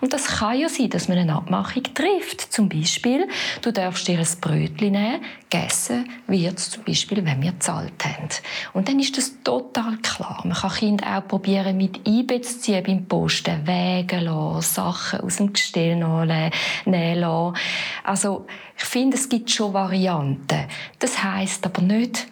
Und 0.00 0.12
das 0.12 0.26
kann 0.26 0.58
ja 0.58 0.68
sein, 0.68 0.90
dass 0.90 1.08
man 1.08 1.18
eine 1.18 1.34
Abmachung 1.34 1.82
trifft. 1.94 2.40
Zum 2.52 2.68
Beispiel, 2.68 3.28
du 3.62 3.72
darfst 3.72 4.08
dir 4.08 4.18
ein 4.18 4.26
Brötchen 4.40 4.92
nehmen. 4.92 5.20
Gegessen 5.48 6.08
wird 6.26 6.58
zum 6.58 6.84
Beispiel, 6.84 7.24
wenn 7.24 7.42
wir 7.42 7.52
gezahlt 7.52 8.04
haben. 8.04 8.28
Und 8.72 8.88
dann 8.88 8.98
ist 8.98 9.16
das 9.16 9.42
total 9.42 9.96
klar. 9.98 10.42
Man 10.44 10.56
kann 10.56 10.70
Kinder 10.70 11.18
auch 11.18 11.28
probieren, 11.28 11.76
mit 11.76 12.06
einbeziehen 12.06 12.82
beim 12.84 13.06
Posten, 13.06 13.66
Wege 13.66 14.18
lassen, 14.20 14.62
Sachen 14.62 15.20
aus 15.20 15.36
dem 15.36 15.52
Gestell 15.52 15.96
nehmen 15.96 17.20
lassen. 17.20 17.56
Also, 18.04 18.46
ich 18.76 18.84
finde, 18.84 19.16
es 19.16 19.28
gibt 19.28 19.50
schon 19.50 19.72
Varianten. 19.72 20.66
Das 20.98 21.22
heißt 21.22 21.64
aber 21.64 21.82
nicht, 21.82 22.26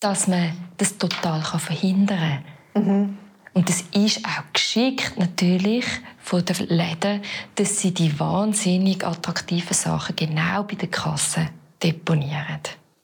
dass 0.00 0.28
man 0.28 0.52
das 0.76 0.98
total 0.98 1.42
verhindern 1.42 2.42
kann. 2.74 2.84
Mhm. 2.84 3.18
Und 3.56 3.70
es 3.70 3.84
ist 3.94 4.22
auch 4.26 4.52
geschickt 4.52 5.16
natürlich 5.16 5.86
von 6.18 6.44
den 6.44 6.66
Läden, 6.68 7.22
dass 7.54 7.78
sie 7.78 7.94
die 7.94 8.20
wahnsinnig 8.20 9.02
attraktiven 9.02 9.72
Sachen 9.72 10.14
genau 10.14 10.64
bei 10.64 10.74
der 10.74 10.88
Kasse 10.88 11.48
deponieren. 11.82 12.60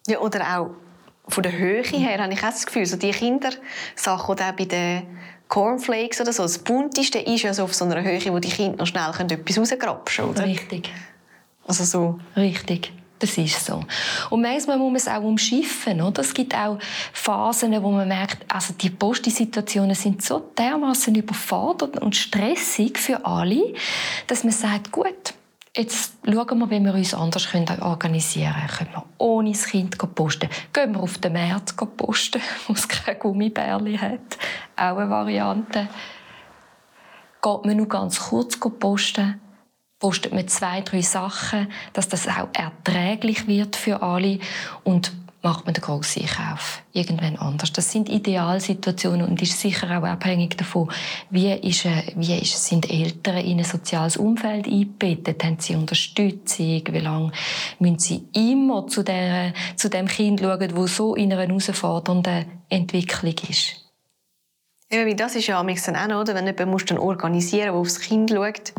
Ja, 0.07 0.19
oder 0.19 0.59
auch 0.59 0.71
von 1.27 1.43
der 1.43 1.53
Höhe 1.53 1.83
her 1.83 2.23
habe 2.23 2.35
ich 2.35 2.41
auch 2.41 2.51
das 2.51 2.67
Gefühl, 2.67 2.85
so 2.85 2.99
die 2.99 3.13
Kindersachen 3.13 4.31
oder 4.31 4.51
auch 4.51 4.53
bei 4.53 4.67
den 4.67 5.05
Cornflakes 5.49 6.21
oder 6.21 6.35
so, 6.35 6.43
das 6.43 6.59
Bunteste 6.59 7.21
ist 7.21 7.45
ja 7.45 7.55
so 7.55 7.65
auf 7.65 7.73
so 7.73 7.87
einer 7.87 8.03
Höhe, 8.03 8.21
wo 8.31 8.39
die 8.39 8.51
Kinder 8.51 8.77
noch 8.77 8.87
schnell 8.87 9.09
etwas 9.09 9.59
rausgrapschen 9.59 10.35
können. 10.35 10.51
Richtig. 10.51 10.91
Also 11.67 11.85
so. 11.85 12.21
Richtig. 12.37 12.93
Das 13.23 13.39
ist 13.39 13.65
so. 13.67 13.85
Und 14.31 14.43
manchmal 14.43 14.79
muss 14.79 14.89
man 14.89 14.97
es 14.97 15.07
auch 15.07 15.23
umschiffen. 15.23 16.03
Oder? 16.03 16.23
Es 16.23 16.35
gibt 16.35 16.57
auch 16.57 16.77
Phasen, 17.13 17.81
wo 17.81 17.93
man 17.93 18.09
merkt, 18.09 18.45
also 18.53 18.75
die 18.75 18.91
Postsituationen 18.91 19.95
sind 19.95 20.23
so 20.23 20.41
dermaßen 20.59 21.15
überfordert 21.15 21.99
und 21.99 22.17
stressig 22.17 22.99
für 22.99 23.25
alle, 23.25 23.75
dass 24.27 24.43
man 24.43 24.53
sagt, 24.53 24.91
gut, 24.91 25.35
Jetzt 25.75 26.13
schauen 26.27 26.59
wir, 26.59 26.71
wie 26.71 26.81
wir 26.81 26.93
uns 26.93 27.15
anders 27.15 27.49
organisieren 27.81 28.53
können. 28.53 28.69
Können 28.69 28.91
wir 28.93 29.05
ohne 29.17 29.53
das 29.53 29.65
Kind 29.65 29.97
posten? 30.15 30.51
Gehen 30.71 30.93
wir 30.93 31.01
auf 31.01 31.17
den 31.17 31.33
März 31.33 31.75
posten, 31.97 32.43
wo 32.67 32.75
es 32.75 32.87
keine 32.87 33.19
Gummibärli 33.19 33.97
hat? 33.97 34.37
Auch 34.77 34.99
eine 34.99 35.09
Variante. 35.09 35.89
Geht 37.41 37.65
man 37.65 37.77
nur 37.79 37.89
ganz 37.89 38.21
kurz 38.21 38.59
posten? 38.59 39.41
Postet 40.03 40.35
man 40.35 40.49
zwei, 40.49 40.81
drei 40.81 41.01
Sachen, 41.01 41.69
dass 41.93 42.09
das 42.09 42.27
auch 42.27 42.49
erträglich 42.55 43.47
wird 43.47 43.77
für 43.77 44.03
alle 44.03 44.41
und 44.83 45.13
macht 45.43 45.65
man 45.65 45.75
den 45.75 45.81
grossen 45.81 46.23
Einkauf 46.23 46.83
irgendwann 46.93 47.37
anders. 47.37 47.73
Das 47.73 47.93
sind 47.93 48.09
Idealsituationen 48.09 49.29
und 49.29 49.41
ist 49.41 49.61
sicher 49.61 49.97
auch 49.97 50.03
abhängig 50.03 50.57
davon, 50.57 50.91
wie, 51.31 51.53
ist, 51.53 51.85
wie 52.17 52.37
ist, 52.37 52.67
sind 52.67 52.91
Eltern 52.91 53.37
in 53.37 53.59
ein 53.59 53.65
soziales 53.65 54.17
Umfeld 54.17 54.67
eingebettet, 54.67 55.45
haben 55.45 55.59
sie 55.61 55.77
Unterstützung, 55.77 56.83
wie 56.91 56.99
lange 56.99 57.31
müssen 57.79 57.99
sie 58.01 58.25
immer 58.35 58.89
zu, 58.89 59.05
der, 59.05 59.53
zu 59.77 59.89
dem 59.89 60.09
Kind 60.09 60.41
schauen, 60.41 60.77
wo 60.77 60.89
so 60.89 61.15
in 61.15 61.33
einer 61.33 61.47
herausfordernden 61.47 62.47
Entwicklung 62.69 63.35
ist. 63.49 63.82
Wie 64.93 65.17
das 65.17 65.35
ist 65.37 65.47
ja 65.47 65.63
dann 65.63 66.13
auch, 66.13 66.21
oder? 66.21 66.35
wenn 66.35 66.47
jemand 66.47 66.91
dann 66.91 66.99
organisieren 66.99 67.75
muss, 67.75 67.95
der 67.95 67.99
aufs 67.99 68.01
Kind 68.01 68.31
schaut, 68.31 68.75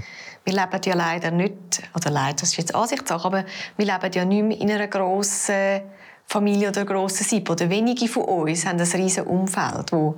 wir 0.46 0.54
leben 0.54 0.82
ja 0.86 0.94
leider 0.94 1.32
nicht, 1.32 1.82
oder 1.96 2.12
leider, 2.12 2.36
das 2.36 2.50
ist 2.50 2.58
jetzt 2.58 2.76
Ansichtssache, 2.76 3.26
aber 3.26 3.46
wir 3.78 3.86
leben 3.86 4.12
ja 4.14 4.24
nicht 4.24 4.44
mehr 4.44 4.62
in 4.62 4.70
einer 4.70 4.88
grossen 4.88 5.82
Familie 6.28 6.70
oder 6.70 6.86
grossen 6.86 7.24
Sippe. 7.24 7.54
Oder 7.54 7.68
wenige 7.68 8.08
von 8.08 8.26
uns 8.26 8.64
haben 8.64 8.80
ein 8.80 8.86
riesiges 8.86 9.26
Umfeld, 9.26 9.92
wo 9.92 10.16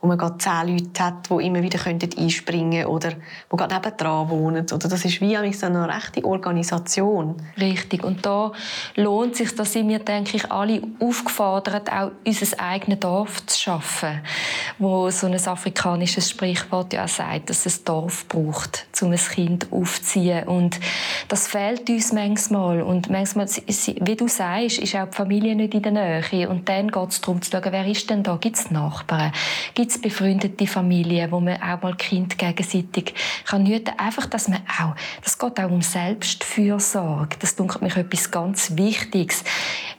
wo 0.00 0.08
man 0.08 0.18
gerade 0.18 0.38
zehn 0.38 0.68
Leute 0.68 1.04
hat, 1.04 1.30
die 1.30 1.46
immer 1.46 1.62
wieder 1.62 1.78
einspringen 1.86 2.82
können 2.82 2.86
oder 2.86 3.10
die 3.10 3.56
gerade 3.56 3.74
nebendran 3.74 4.28
wohnen. 4.30 4.66
Oder 4.70 4.88
das 4.88 5.04
ist 5.04 5.20
wie 5.20 5.36
eine 5.36 5.88
rechte 5.88 6.24
Organisation. 6.24 7.36
Richtig. 7.58 8.04
Und 8.04 8.26
da 8.26 8.52
lohnt 8.96 9.32
es 9.32 9.38
sich, 9.38 9.54
dass 9.54 9.76
sind 9.76 9.88
wir, 9.88 9.98
denke 9.98 10.38
ich, 10.38 10.50
alle 10.50 10.80
aufgefordert, 11.00 11.92
auch 11.92 12.10
unser 12.26 12.60
eigenes 12.60 13.00
Dorf 13.00 13.44
zu 13.44 13.60
schaffen. 13.60 14.22
Wo 14.78 15.10
so 15.10 15.26
ein 15.26 15.34
afrikanisches 15.34 16.30
Sprichwort 16.30 16.94
ja 16.94 17.04
auch 17.04 17.08
sagt, 17.08 17.50
dass 17.50 17.66
es 17.66 17.80
ein 17.80 17.84
Dorf 17.84 18.26
braucht, 18.26 18.86
um 19.02 19.12
ein 19.12 19.18
Kind 19.18 19.66
aufzuziehen. 19.70 20.48
Und 20.48 20.80
das 21.28 21.46
fehlt 21.48 21.90
uns 21.90 22.12
manchmal. 22.12 22.80
Und 22.80 23.10
manchmal, 23.10 23.48
wie 23.48 24.16
du 24.16 24.28
sagst, 24.28 24.78
ist 24.78 24.96
auch 24.96 25.08
die 25.08 25.16
Familie 25.16 25.54
nicht 25.54 25.74
in 25.74 25.82
der 25.82 25.92
Nähe. 25.92 26.48
Und 26.48 26.68
dann 26.70 26.90
geht 26.90 27.10
es 27.10 27.20
darum 27.20 27.42
zu 27.42 27.50
schauen, 27.50 27.70
wer 27.70 27.86
ist 27.86 28.08
denn 28.08 28.22
da? 28.22 28.36
Gibt 28.36 28.56
es 28.56 28.70
Nachbarn? 28.70 29.32
Gibt 29.74 29.95
es 29.96 30.02
befreundete 30.02 30.66
Familien, 30.66 31.30
wo 31.30 31.40
man 31.40 31.60
auch 31.60 31.82
mal 31.82 31.96
Kind 31.96 32.38
gegenseitig 32.38 33.14
kann 33.44 33.66
hüten. 33.66 33.98
Einfach, 33.98 34.26
dass 34.26 34.48
man 34.48 34.60
auch, 34.80 34.94
das 35.22 35.38
geht 35.38 35.58
auch 35.58 35.70
um 35.70 35.82
Selbstfürsorge. 35.82 37.36
Das 37.38 37.56
dunkelt 37.56 37.82
mich 37.82 37.96
etwas 37.96 38.30
ganz 38.30 38.76
Wichtiges. 38.76 39.44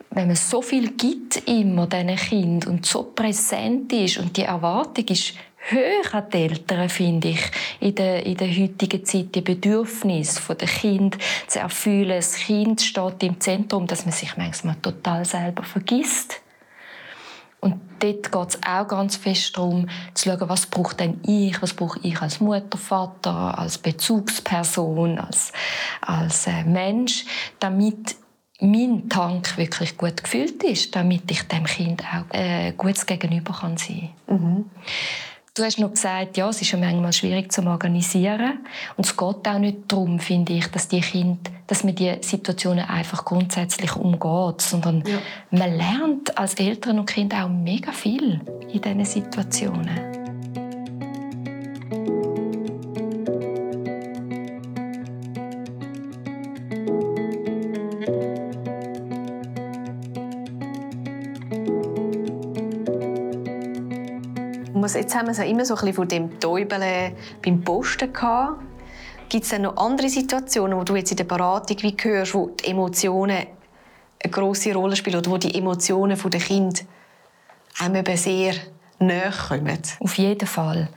Wenn 0.09 0.27
man 0.27 0.35
so 0.35 0.61
viel 0.61 0.91
gibt 0.91 1.47
immer 1.47 1.87
diesen 1.87 2.15
Kind 2.15 2.67
und 2.67 2.85
so 2.85 3.03
präsent 3.03 3.91
ist 3.93 4.17
und 4.17 4.37
die 4.37 4.43
Erwartung 4.43 5.05
ist 5.07 5.33
hoch 5.71 6.13
an 6.13 6.25
die 6.31 6.37
Eltern, 6.37 6.87
finde 6.87 7.29
ich, 7.29 7.41
in 7.81 7.93
der, 7.95 8.25
in 8.25 8.37
der 8.37 8.47
heutigen 8.47 9.03
Zeit, 9.03 9.35
die 9.35 9.41
Bedürfnisse 9.41 10.55
der 10.55 10.67
Kind 10.67 11.17
zu 11.47 11.59
erfüllen. 11.59 12.09
Das 12.09 12.35
Kind 12.35 12.81
steht 12.81 13.23
im 13.23 13.39
Zentrum, 13.41 13.85
dass 13.85 14.05
man 14.05 14.13
sich 14.13 14.37
manchmal 14.37 14.75
total 14.81 15.25
selber 15.25 15.63
vergisst. 15.63 16.41
Und 17.67 17.81
dort 17.99 18.31
geht 18.31 18.55
es 18.55 18.63
auch 18.67 18.87
ganz 18.87 19.17
fest 19.17 19.57
darum, 19.57 19.89
zu 20.13 20.29
schauen, 20.29 20.49
was 20.49 20.67
braucht 20.67 20.99
denn 20.99 21.19
ich, 21.23 21.61
was 21.61 21.73
brauche 21.73 21.99
ich 22.03 22.21
als 22.21 22.39
Mutter, 22.39 22.77
Vater, 22.77 23.57
als 23.57 23.77
Bezugsperson, 23.77 25.19
als, 25.19 25.51
als 26.01 26.47
äh, 26.47 26.63
Mensch, 26.63 27.25
damit 27.59 28.15
mein 28.59 29.07
Tank 29.09 29.57
wirklich 29.57 29.97
gut 29.97 30.23
gefüllt 30.23 30.63
ist, 30.63 30.95
damit 30.95 31.29
ich 31.29 31.43
dem 31.43 31.65
Kind 31.65 32.03
auch 32.03 32.33
äh, 32.33 32.71
gut 32.71 33.05
gegenüber 33.05 33.53
kann 33.53 33.77
sein 33.77 34.09
kann. 34.27 34.35
Mhm. 34.41 34.65
Du 35.57 35.63
hast 35.63 35.79
noch 35.79 35.89
gesagt, 35.89 36.37
ja, 36.37 36.47
es 36.49 36.61
ist 36.61 36.71
ja 36.71 36.77
manchmal 36.77 37.11
schwierig 37.13 37.51
zu 37.51 37.65
organisieren. 37.65 38.59
Und 38.95 39.07
es 39.07 39.17
geht 39.17 39.47
auch 39.47 39.57
nicht 39.57 39.91
darum, 39.91 40.19
finde 40.19 40.53
ich, 40.53 40.67
dass 40.67 40.87
die 40.87 41.01
Kinder, 41.01 41.49
dass 41.65 41.83
man 41.83 41.95
die 41.95 42.15
Situationen 42.21 42.85
einfach 42.85 43.25
grundsätzlich 43.25 43.95
umgeht, 43.95 44.61
sondern 44.61 45.03
ja. 45.07 45.17
man 45.49 45.75
lernt 45.75 46.37
als 46.37 46.53
Eltern 46.55 46.99
und 46.99 47.07
Kind 47.07 47.33
auch 47.33 47.49
mega 47.49 47.91
viel 47.91 48.39
in 48.71 48.81
diesen 48.81 49.05
Situationen. 49.05 50.26
Jetzt 64.95 65.15
haben 65.15 65.27
wir 65.27 65.31
es 65.31 65.39
immer 65.39 65.65
so 65.65 65.75
ein 65.75 65.79
bisschen 65.79 65.93
von 65.93 66.07
dem 66.07 66.39
Täubeln 66.39 67.15
beim 67.43 67.61
Posten 67.61 68.11
gehabt. 68.11 68.61
Gibt 69.29 69.45
es 69.45 69.57
noch 69.59 69.75
andere 69.77 70.09
Situationen, 70.09 70.77
wo 70.77 70.83
du 70.83 70.95
jetzt 70.95 71.11
in 71.11 71.17
der 71.17 71.25
Beratung 71.25 71.77
wie 71.81 71.95
hörst, 71.99 72.33
wo 72.33 72.49
die 72.49 72.71
Emotionen 72.71 73.45
eine 74.23 74.31
große 74.31 74.73
Rolle 74.73 74.95
spielen 74.95 75.19
oder 75.19 75.31
wo 75.31 75.37
die 75.37 75.53
Emotionen 75.53 76.17
der 76.17 76.39
Kind 76.39 76.85
einem 77.79 78.05
sehr 78.15 78.53
näher 78.99 79.33
kommen? 79.47 79.79
Auf 79.99 80.17
jeden 80.17 80.47
Fall. 80.47 80.89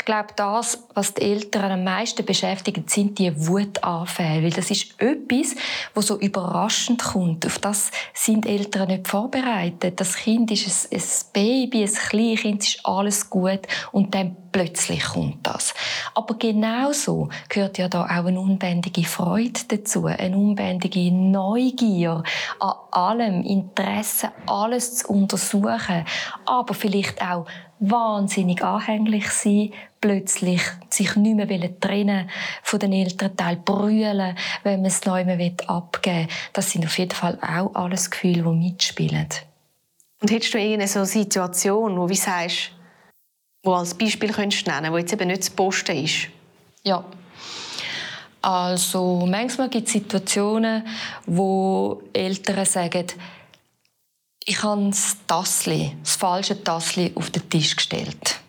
Ich 0.00 0.06
glaube, 0.06 0.28
das, 0.34 0.82
was 0.94 1.12
die 1.12 1.20
Eltern 1.20 1.72
am 1.72 1.84
meisten 1.84 2.24
beschäftigt, 2.24 2.88
sind 2.88 3.18
die 3.18 3.46
Wutanfälle. 3.46 4.44
Weil 4.44 4.50
das 4.50 4.70
ist 4.70 4.98
etwas, 4.98 5.54
was 5.92 6.06
so 6.06 6.18
überraschend 6.18 7.04
kommt. 7.04 7.44
Auf 7.44 7.58
das 7.58 7.90
sind 8.14 8.46
Eltern 8.46 8.88
nicht 8.88 9.06
vorbereitet. 9.06 10.00
Das 10.00 10.16
Kind 10.16 10.50
ist 10.52 10.90
ein, 10.90 10.98
ein 10.98 11.04
Baby, 11.34 11.82
ein 11.82 11.92
Kleinkind, 11.92 12.62
ist 12.62 12.80
alles 12.86 13.28
gut. 13.28 13.60
Und 13.92 14.14
dann 14.14 14.36
plötzlich 14.52 15.04
kommt 15.04 15.46
das. 15.46 15.74
Aber 16.14 16.34
genauso 16.38 17.28
gehört 17.50 17.76
ja 17.76 17.88
da 17.88 18.04
auch 18.04 18.24
eine 18.24 18.40
unbändige 18.40 19.04
Freude 19.04 19.60
dazu, 19.68 20.06
eine 20.06 20.34
unbändige 20.34 21.12
Neugier 21.12 22.22
an 22.58 22.72
allem, 22.90 23.42
Interesse, 23.42 24.32
alles 24.46 24.96
zu 24.96 25.08
untersuchen, 25.08 26.06
aber 26.46 26.72
vielleicht 26.72 27.22
auch 27.22 27.46
wahnsinnig 27.80 28.62
anhänglich 28.62 29.28
sein, 29.30 29.72
plötzlich 30.00 30.62
sich 30.88 31.16
nicht 31.16 31.36
mehr 31.36 31.80
trennen 31.80 32.30
von 32.62 32.78
den 32.78 32.92
Elternteil, 32.92 33.56
brüllen, 33.56 34.36
wenn 34.62 34.80
man 34.80 34.86
es 34.86 35.04
neu 35.04 35.24
mehr 35.24 35.52
abgeben 35.66 36.28
will. 36.28 36.28
Das 36.52 36.70
sind 36.70 36.84
auf 36.84 36.98
jeden 36.98 37.14
Fall 37.14 37.38
auch 37.42 37.74
alles 37.74 38.10
Gefühle, 38.10 38.42
die 38.42 38.68
mitspielen. 38.68 39.26
Und 40.22 40.30
hättest 40.30 40.54
du 40.54 40.58
irgendeine 40.58 40.88
so 40.88 41.04
Situation, 41.04 41.98
wo 41.98 42.06
du 42.06 42.14
sagst, 42.14 42.72
wo 43.62 43.72
als 43.72 43.94
Beispiel 43.94 44.32
könntest 44.32 44.66
nennen, 44.66 44.92
wo 44.92 44.98
jetzt 44.98 45.12
eben 45.12 45.28
nicht 45.28 45.44
zu 45.44 45.52
posten 45.52 46.04
ist? 46.04 46.28
Ja. 46.84 47.04
Also 48.42 49.26
manchmal 49.26 49.68
gibt 49.68 49.86
es 49.86 49.92
Situationen, 49.92 50.86
wo 51.26 52.02
Eltern 52.12 52.64
sagen, 52.64 53.06
ich 54.44 54.62
habe 54.62 54.88
das 54.88 55.16
Tassli, 55.26 55.96
das 56.02 56.16
falsche 56.16 56.62
Tassli 56.62 57.12
auf 57.14 57.30
den 57.30 57.48
Tisch 57.48 57.76
gestellt. 57.76 58.40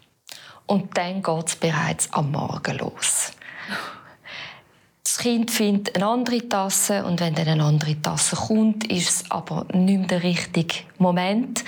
Und 0.66 0.98
dann 0.98 1.22
geht 1.22 1.48
es 1.48 1.56
bereits 1.56 2.12
am 2.14 2.32
Morgen 2.32 2.78
los. 2.78 3.34
Das 5.04 5.18
Kind 5.18 5.52
findet 5.52 5.96
eine 5.96 6.06
andere 6.06 6.48
Tasse 6.48 7.04
und 7.04 7.20
wenn 7.20 7.36
dann 7.36 7.48
eine 7.48 7.64
andere 7.64 8.02
Tasse 8.02 8.36
kommt, 8.36 8.90
ist 8.90 9.10
es 9.10 9.32
aber 9.32 9.66
nicht 9.74 10.00
mehr 10.00 10.08
der 10.08 10.24
richtige 10.24 10.76
Moment. 10.98 11.66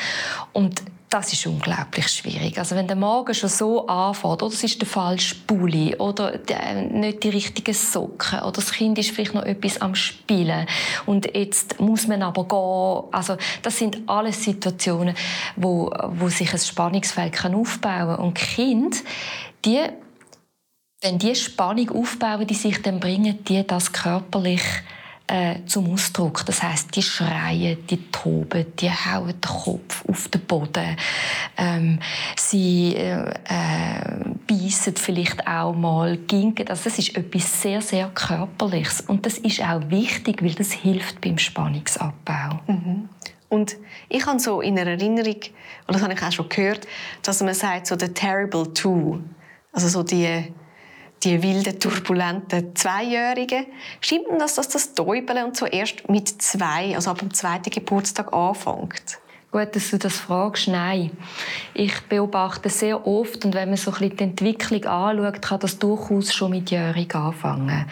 Und 0.53 0.81
das 1.13 1.31
ist 1.31 1.45
unglaublich 1.45 2.07
schwierig. 2.07 2.57
Also 2.57 2.75
wenn 2.75 2.87
der 2.87 2.95
Magen 2.95 3.35
schon 3.35 3.49
so 3.49 3.85
anfängt, 3.85 4.41
oder 4.41 4.51
es 4.51 4.63
ist 4.63 4.81
der 4.81 4.87
falsche 4.87 5.35
Pulli 5.35 5.95
oder 5.97 6.39
nicht 6.89 7.23
die 7.23 7.29
richtigen 7.29 7.75
Socken 7.75 8.39
oder 8.39 8.53
das 8.53 8.71
Kind 8.71 8.97
ist 8.97 9.11
vielleicht 9.11 9.35
noch 9.35 9.43
etwas 9.43 9.79
am 9.79 9.93
Spielen 9.93 10.65
und 11.05 11.35
jetzt 11.35 11.79
muss 11.79 12.07
man 12.07 12.23
aber 12.23 12.47
gehen. 12.47 13.13
Also 13.13 13.37
das 13.61 13.77
sind 13.77 13.99
alles 14.07 14.43
Situationen, 14.43 15.13
wo, 15.55 15.91
wo 16.13 16.29
sich 16.29 16.51
ein 16.51 16.57
Spannungsfeld 16.59 17.33
kann 17.33 17.53
aufbauen 17.53 18.15
kann. 18.15 18.25
Und 18.25 18.33
Kind, 18.33 19.03
die 19.65 19.81
wenn 21.01 21.19
die 21.19 21.35
Spannung 21.35 21.89
aufbauen, 21.91 22.47
die 22.47 22.53
sich 22.53 22.81
dann 22.81 23.01
bringen, 23.01 23.43
die 23.43 23.67
das 23.67 23.91
körperlich 23.91 24.63
äh, 25.33 25.65
zum 25.65 25.91
Ausdruck. 25.91 26.45
Das 26.45 26.61
heißt, 26.61 26.95
die 26.95 27.01
schreien, 27.01 27.87
die 27.87 28.11
toben, 28.11 28.67
die 28.79 28.91
hauen 28.91 29.33
den 29.33 29.41
Kopf 29.41 30.05
auf 30.07 30.27
den 30.27 30.41
Boden. 30.41 30.95
Ähm, 31.57 31.99
sie 32.35 32.95
äh, 32.95 33.31
äh, 33.31 34.25
beißen 34.47 34.95
vielleicht 34.95 35.47
auch 35.47 35.73
mal, 35.73 36.17
ginken. 36.17 36.67
Also 36.67 36.83
das 36.83 36.99
ist 36.99 37.17
etwas 37.17 37.63
sehr, 37.63 37.81
sehr 37.81 38.09
Körperliches. 38.09 39.01
Und 39.01 39.25
das 39.25 39.39
ist 39.39 39.59
auch 39.63 39.81
wichtig, 39.89 40.43
weil 40.43 40.53
das 40.53 40.71
hilft 40.71 41.19
beim 41.21 41.39
Spannungsabbau. 41.39 42.59
Mhm. 42.67 43.09
Und 43.49 43.75
ich 44.09 44.23
habe 44.27 44.39
so 44.39 44.61
in 44.61 44.77
Erinnerung, 44.77 45.41
und 45.87 45.95
das 45.95 46.03
habe 46.03 46.13
ich 46.13 46.21
auch 46.21 46.31
schon 46.31 46.49
gehört, 46.49 46.87
dass 47.23 47.41
man 47.41 47.55
sagt, 47.55 47.87
so 47.87 47.97
the 47.97 48.07
terrible 48.07 48.71
two. 48.71 49.19
Also 49.71 49.87
so 49.87 50.03
die 50.03 50.53
die 51.23 51.41
wilden, 51.41 51.79
turbulenten 51.79 52.75
Zweijährigen. 52.75 53.65
Stimmt 54.01 54.27
denn 54.31 54.39
das, 54.39 54.55
dass 54.55 54.69
das 54.69 54.93
Täubeln 54.93 55.45
und 55.45 55.57
so 55.57 55.65
erst 55.65 56.09
mit 56.09 56.41
zwei, 56.41 56.95
also 56.95 57.11
ab 57.11 57.19
dem 57.19 57.33
zweiten 57.33 57.69
Geburtstag 57.69 58.33
anfängt? 58.33 59.19
Gut, 59.51 59.75
dass 59.75 59.91
du 59.91 59.99
das 59.99 60.17
fragst. 60.17 60.67
Nein. 60.67 61.11
Ich 61.75 62.01
beobachte 62.09 62.69
sehr 62.69 63.05
oft, 63.05 63.45
und 63.45 63.53
wenn 63.53 63.69
man 63.69 63.77
so 63.77 63.91
ein 63.91 63.99
bisschen 63.99 64.17
die 64.17 64.23
Entwicklung 64.23 64.83
anschaut, 64.85 65.43
kann 65.43 65.59
das 65.59 65.77
durchaus 65.77 66.33
schon 66.33 66.49
mit 66.49 66.71
Jährigen 66.71 67.21
anfangen. 67.21 67.85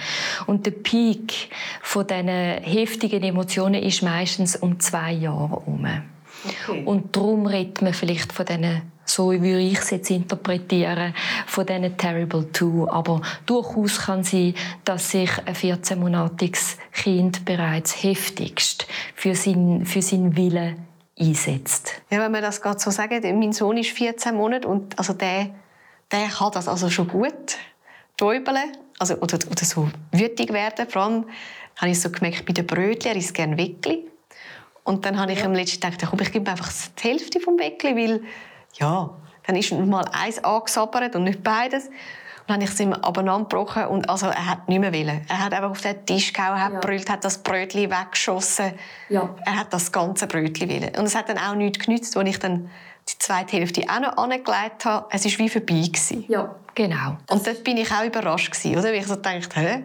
Und 0.47 0.65
der 0.65 0.71
Peak 0.71 1.49
von 1.83 2.07
diesen 2.07 2.27
heftigen 2.27 3.21
Emotionen 3.21 3.83
ist 3.83 4.01
meistens 4.01 4.55
um 4.55 4.79
zwei 4.79 5.11
Jahre 5.11 5.49
herum. 5.49 5.87
Okay. 6.43 6.83
Und 6.83 7.15
darum 7.15 7.45
redet 7.45 7.83
man 7.83 7.93
vielleicht 7.93 8.33
von 8.33 8.47
diesen 8.47 8.81
so 9.11 9.31
würde 9.31 9.59
ich 9.59 9.77
es 9.77 9.89
jetzt 9.89 10.09
interpretieren, 10.09 11.13
von 11.45 11.65
diesen 11.65 11.97
Terrible 11.97 12.51
Two. 12.51 12.87
Aber 12.89 13.21
durchaus 13.45 13.99
kann 13.99 14.23
sein, 14.23 14.53
dass 14.85 15.11
sich 15.11 15.29
ein 15.45 15.55
14-monatiges 15.55 16.77
Kind 16.93 17.45
bereits 17.45 18.03
heftigst 18.03 18.87
für 19.15 19.35
seinen, 19.35 19.85
für 19.85 20.01
seinen 20.01 20.35
Willen 20.35 20.87
einsetzt. 21.19 22.01
Ja, 22.09 22.19
wenn 22.19 22.31
man 22.31 22.41
das 22.41 22.61
gerade 22.61 22.79
so 22.79 22.89
sagt, 22.91 23.23
mein 23.23 23.53
Sohn 23.53 23.77
ist 23.77 23.91
14 23.91 24.35
Monate 24.35 24.67
und 24.67 24.97
also 24.97 25.13
der, 25.13 25.49
der 26.11 26.27
kann 26.27 26.51
das 26.53 26.67
also 26.67 26.89
schon 26.89 27.07
gut. 27.07 27.57
Täubeln, 28.17 28.77
also, 28.99 29.15
oder, 29.15 29.39
oder 29.49 29.65
so 29.65 29.89
wütig 30.11 30.53
werden. 30.53 30.87
Vor 30.87 31.01
allem 31.01 31.25
habe 31.77 31.91
ich 31.91 31.99
so 31.99 32.09
gemerkt, 32.09 32.45
bei 32.45 32.53
den 32.53 32.67
Brötchen, 32.67 33.11
er 33.11 33.17
isst 33.17 33.33
gerne 33.33 33.57
Weckli. 33.57 34.07
Und 34.83 35.05
dann 35.05 35.19
habe 35.19 35.31
ich 35.31 35.39
ja. 35.39 35.45
am 35.45 35.53
letzten 35.53 35.81
gedacht, 35.81 36.05
komm, 36.09 36.19
ich 36.21 36.31
gebe 36.31 36.49
einfach 36.49 36.71
die 36.99 37.07
Hälfte 37.07 37.39
vom 37.39 37.57
Weckli, 37.59 37.95
weil 37.95 38.21
ja, 38.73 39.09
dann 39.45 39.55
ist 39.55 39.71
mal 39.71 40.05
eins 40.11 40.43
angesabbert 40.43 41.15
und 41.15 41.23
nicht 41.23 41.43
beides. 41.43 41.87
Und 41.87 42.49
dann 42.49 42.55
habe 42.55 42.63
ich 42.63 42.71
es 42.71 42.79
ihm 42.79 42.93
abeinandergebrochen 42.93 43.85
und 43.85 44.09
also 44.09 44.27
er 44.27 44.49
hat 44.49 44.67
nicht 44.67 44.79
mehr 44.79 44.93
wollen. 44.93 45.25
Er 45.27 45.45
hat 45.45 45.53
einfach 45.53 45.69
auf 45.69 45.81
den 45.81 46.05
Tisch 46.05 46.33
gehauen, 46.33 46.59
hat 46.59 46.73
ja. 46.73 46.79
brüllt, 46.79 47.09
hat 47.09 47.23
das 47.23 47.37
Brötchen 47.37 47.91
weggeschossen. 47.91 48.73
Ja. 49.09 49.35
Er 49.45 49.59
hat 49.59 49.71
das 49.73 49.91
ganze 49.91 50.27
Brötchen 50.27 50.69
wollen. 50.69 50.95
Und 50.97 51.05
es 51.05 51.15
hat 51.15 51.29
dann 51.29 51.37
auch 51.37 51.55
nichts 51.55 51.85
genützt, 51.85 52.17
als 52.17 52.29
ich 52.29 52.39
dann 52.39 52.69
die 53.07 53.17
zweite 53.19 53.57
Hälfte 53.57 53.83
auch 53.89 53.99
noch 53.99 54.17
angelegt 54.17 54.85
habe. 54.85 55.05
Es 55.11 55.25
war 55.25 55.45
wie 55.45 55.49
vorbei. 55.49 55.81
Gewesen. 55.87 56.25
Ja, 56.27 56.55
genau. 56.75 57.17
Und 57.29 57.45
dort 57.45 57.63
bin 57.63 57.77
ich 57.77 57.91
auch 57.91 58.05
überrascht 58.05 58.51
gewesen, 58.51 58.77
oder? 58.77 58.89
Weil 58.89 58.95
ich 58.95 59.07
so 59.07 59.15
dachte, 59.15 59.59
hä? 59.59 59.83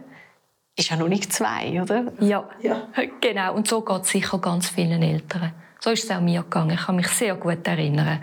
Ist 0.79 0.91
ja 0.91 0.97
noch 0.97 1.09
nicht 1.09 1.33
zwei, 1.33 1.81
oder? 1.81 2.13
Ja, 2.21 2.49
ja. 2.61 2.89
genau. 3.21 3.55
Und 3.55 3.67
so 3.67 3.81
geht 3.81 4.03
es 4.03 4.11
sicher 4.11 4.39
ganz 4.39 4.69
vielen 4.69 5.03
Eltern. 5.03 5.53
So 5.87 5.93
ist 5.93 6.03
es 6.03 6.11
auch 6.11 6.21
mir 6.21 6.43
gegangen. 6.43 6.73
Ich 6.73 6.85
kann 6.85 6.97
mich 6.97 7.07
sehr 7.07 7.37
gut 7.37 7.65
erinnern, 7.65 8.19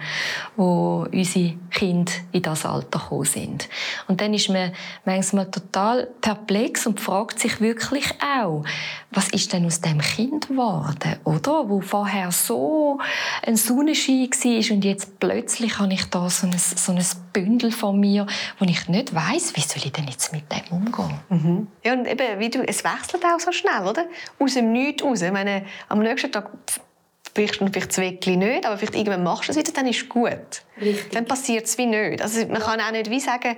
wo 0.57 1.07
unsere 1.09 1.53
Kinder 1.71 2.11
in 2.33 2.41
das 2.41 2.65
Alter 2.65 2.99
gekommen 2.99 3.23
sind. 3.23 3.69
Und 4.09 4.19
dann 4.19 4.33
ist 4.33 4.49
man 4.49 4.73
manchmal 5.05 5.49
total 5.49 6.09
perplex 6.19 6.85
und 6.85 6.99
fragt 6.99 7.39
sich 7.39 7.61
wirklich 7.61 8.03
auch, 8.21 8.65
was 9.11 9.29
ist 9.29 9.53
denn 9.53 9.65
aus 9.65 9.79
dem 9.79 9.99
Kind 9.99 10.49
geworden, 10.49 11.15
oder? 11.23 11.69
Wo 11.69 11.79
vorher 11.79 12.33
so 12.33 12.99
ein 13.45 13.55
Sonnenschein 13.55 14.29
war 14.29 14.75
und 14.75 14.83
jetzt 14.83 15.17
plötzlich 15.21 15.79
habe 15.79 15.93
ich 15.93 16.03
da 16.09 16.29
so 16.29 16.47
ein, 16.47 16.57
so 16.57 16.91
ein 16.91 17.01
Bündel 17.31 17.71
von 17.71 17.97
mir, 17.97 18.27
wo 18.59 18.65
ich 18.65 18.89
nicht 18.89 19.15
weiß, 19.15 19.55
wie 19.55 19.61
soll 19.61 19.83
ich 19.85 19.91
denn 19.93 20.07
jetzt 20.09 20.33
mit 20.33 20.43
dem 20.51 20.79
umgehen? 20.79 21.19
Mhm. 21.29 21.67
Ja, 21.85 21.93
und 21.93 22.07
eben, 22.07 22.39
wie 22.39 22.49
du, 22.49 22.61
es 22.67 22.83
wechselt 22.83 23.23
auch 23.23 23.39
so 23.39 23.53
schnell, 23.53 23.87
oder? 23.87 24.03
Aus 24.37 24.55
dem 24.55 24.73
Nichts 24.73 25.01
raus. 25.01 25.21
Ich 25.21 25.31
meine, 25.31 25.63
am 25.87 25.99
nächsten 25.99 26.29
Tag 26.29 26.49
brichst 27.33 27.61
du 27.61 27.67
vielleicht 27.67 28.25
das 28.25 28.35
nicht, 28.37 28.65
aber 28.65 28.77
vielleicht 28.77 28.95
irgendwann 28.95 29.23
machst 29.23 29.49
du 29.49 29.51
es 29.51 29.57
wieder, 29.57 29.71
dann 29.71 29.87
ist 29.87 30.03
es 30.03 30.09
gut. 30.09 30.63
Richtig. 30.79 31.11
Dann 31.11 31.25
passiert 31.25 31.65
es 31.65 31.77
wie 31.77 31.85
nicht. 31.85 32.21
Also 32.21 32.45
man 32.47 32.61
kann 32.61 32.79
auch 32.79 32.91
nicht 32.91 33.09
wie 33.09 33.19
sagen, 33.19 33.57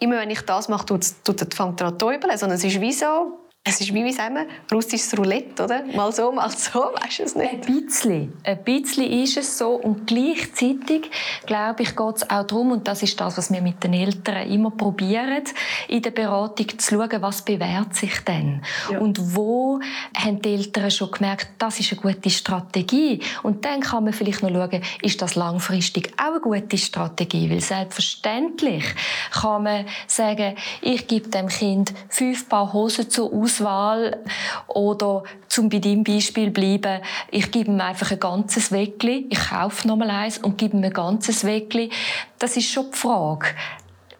immer 0.00 0.18
wenn 0.18 0.30
ich 0.30 0.40
das 0.42 0.68
mache, 0.68 0.86
tut, 0.86 1.06
tut, 1.24 1.54
fängt 1.54 1.80
er 1.80 1.88
an 1.88 1.98
zu 1.98 1.98
täubeln, 1.98 2.36
sondern 2.36 2.58
es 2.58 2.64
ist 2.64 2.80
wie 2.80 2.92
so, 2.92 3.38
es 3.66 3.80
ist 3.80 3.94
wie, 3.94 4.04
wie 4.04 4.12
sagen 4.12 4.34
wir, 4.34 4.46
russisches 4.70 5.16
Roulette, 5.16 5.64
oder? 5.64 5.84
Mal 5.86 6.12
so, 6.12 6.30
mal 6.30 6.50
so, 6.50 6.80
weißt 7.02 7.20
du 7.20 7.22
es 7.22 7.34
nicht? 7.34 7.50
Ein 7.50 7.60
bisschen. 7.60 8.32
Ein 8.44 8.62
bisschen 8.62 9.10
ist 9.10 9.38
es 9.38 9.56
so. 9.56 9.70
Und 9.70 10.06
gleichzeitig, 10.06 11.10
glaube 11.46 11.82
ich, 11.82 11.96
geht 11.96 12.16
es 12.16 12.28
auch 12.28 12.46
darum, 12.46 12.72
und 12.72 12.86
das 12.86 13.02
ist 13.02 13.18
das, 13.18 13.38
was 13.38 13.50
wir 13.50 13.62
mit 13.62 13.82
den 13.82 13.94
Eltern 13.94 14.50
immer 14.50 14.70
probieren, 14.70 15.44
in 15.88 16.02
der 16.02 16.10
Beratung 16.10 16.78
zu 16.78 16.94
schauen, 16.94 17.22
was 17.22 17.40
bewährt 17.40 17.94
sich 17.94 18.20
denn? 18.20 18.62
Ja. 18.90 18.98
Und 18.98 19.34
wo 19.34 19.80
haben 20.14 20.42
die 20.42 20.56
Eltern 20.56 20.90
schon 20.90 21.10
gemerkt, 21.10 21.48
das 21.56 21.80
ist 21.80 21.90
eine 21.92 22.02
gute 22.02 22.28
Strategie? 22.28 23.20
Und 23.42 23.64
dann 23.64 23.80
kann 23.80 24.04
man 24.04 24.12
vielleicht 24.12 24.42
noch 24.42 24.50
schauen, 24.50 24.82
ist 25.00 25.22
das 25.22 25.36
langfristig 25.36 26.12
auch 26.18 26.32
eine 26.32 26.40
gute 26.40 26.76
Strategie? 26.76 27.50
Weil 27.50 27.62
selbstverständlich 27.62 28.84
kann 29.32 29.62
man 29.62 29.86
sagen, 30.06 30.54
ich 30.82 31.06
gebe 31.06 31.30
dem 31.30 31.48
Kind 31.48 31.94
fünf 32.10 32.46
Paar 32.46 32.70
Hosen 32.74 33.08
zur 33.08 33.32
Auswahl 33.32 33.53
Auswahl 33.54 34.18
oder 34.66 35.22
zum 35.48 35.68
bei 35.68 35.78
deinem 35.78 36.04
Beispiel 36.04 36.50
bleiben, 36.50 37.00
ich 37.30 37.50
gebe 37.50 37.70
ihm 37.70 37.80
einfach 37.80 38.10
ein 38.10 38.20
ganzes 38.20 38.72
Weckli, 38.72 39.26
ich 39.30 39.50
kaufe 39.50 39.86
nochmal 39.86 40.10
eins 40.10 40.38
und 40.38 40.58
gebe 40.58 40.76
ihm 40.76 40.84
ein 40.84 40.92
ganzes 40.92 41.44
Weckli. 41.44 41.90
Das 42.38 42.56
ist 42.56 42.70
schon 42.70 42.90
die 42.92 42.98
Frage. 42.98 43.46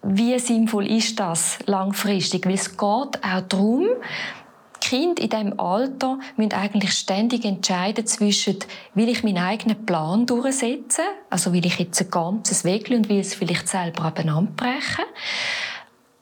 Wie 0.02 0.38
sinnvoll 0.38 0.86
ist 0.90 1.18
das 1.18 1.58
langfristig? 1.66 2.46
Weil 2.46 2.54
es 2.54 2.70
geht 2.70 2.80
auch 2.80 3.40
darum, 3.48 3.86
Kinder 4.80 5.22
in 5.22 5.30
diesem 5.30 5.58
Alter 5.58 6.18
müssen 6.36 6.52
eigentlich 6.52 6.92
ständig 6.92 7.46
entscheiden 7.46 8.06
zwischen, 8.06 8.58
will 8.92 9.08
ich 9.08 9.24
meinen 9.24 9.38
eigenen 9.38 9.86
Plan 9.86 10.26
durchsetzen, 10.26 11.04
also 11.30 11.54
will 11.54 11.64
ich 11.64 11.78
jetzt 11.78 12.02
ein 12.02 12.10
ganzes 12.10 12.64
Weg 12.64 12.90
und 12.90 13.08
will 13.08 13.20
es 13.20 13.34
vielleicht 13.34 13.66
selber 13.66 14.04
abeinander 14.04 14.52
brechen, 14.54 15.06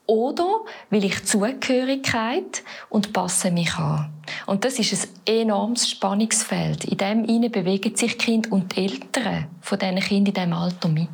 oder 0.05 0.61
will 0.89 1.05
ich 1.05 1.23
Zugehörigkeit 1.25 2.63
und 2.89 3.13
passe 3.13 3.51
mich 3.51 3.73
an? 3.75 4.11
Und 4.45 4.65
das 4.65 4.79
ist 4.79 5.09
ein 5.27 5.41
enormes 5.41 5.89
Spannungsfeld. 5.89 6.85
In 6.85 6.97
dem 6.97 7.25
hinein 7.25 7.51
bewegen 7.51 7.95
sich 7.95 8.17
die 8.17 8.25
Kinder 8.25 8.51
und 8.51 8.75
die 8.75 8.85
Eltern 8.85 9.47
von 9.61 9.79
diesen 9.79 9.99
Kindern 9.99 10.25
in 10.27 10.33
diesem 10.33 10.53
Alter 10.53 10.89
mit. 10.89 11.09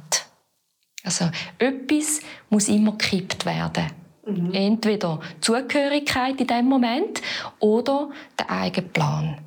Also 1.03 1.29
etwas 1.57 2.21
muss 2.49 2.67
immer 2.67 2.91
gekippt 2.93 3.45
werden. 3.45 3.87
Mhm. 4.25 4.53
Entweder 4.53 5.19
Zugehörigkeit 5.39 6.39
in 6.41 6.47
dem 6.47 6.65
Moment 6.65 7.21
oder 7.59 8.09
der 8.37 8.49
eigene 8.49 8.87
Plan. 8.87 9.37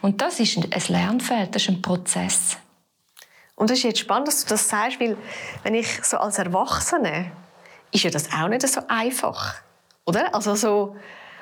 Und 0.00 0.22
das 0.22 0.40
ist 0.40 0.56
ein 0.56 0.82
Lernfeld, 0.88 1.54
das 1.54 1.62
ist 1.62 1.68
ein 1.68 1.82
Prozess. 1.82 2.56
Und 3.54 3.70
es 3.70 3.78
ist 3.78 3.84
jetzt 3.84 3.98
spannend, 4.00 4.28
dass 4.28 4.44
du 4.44 4.50
das 4.50 4.68
sagst, 4.68 5.00
weil 5.00 5.16
wenn 5.62 5.74
ich 5.74 6.04
so 6.04 6.18
als 6.18 6.38
Erwachsene 6.38 7.32
ist 7.92 8.04
ja 8.04 8.10
das 8.10 8.32
auch 8.32 8.48
nicht 8.48 8.66
so 8.66 8.80
einfach. 8.88 9.56
Oder? 10.04 10.34
Also 10.34 10.54
so, 10.54 10.96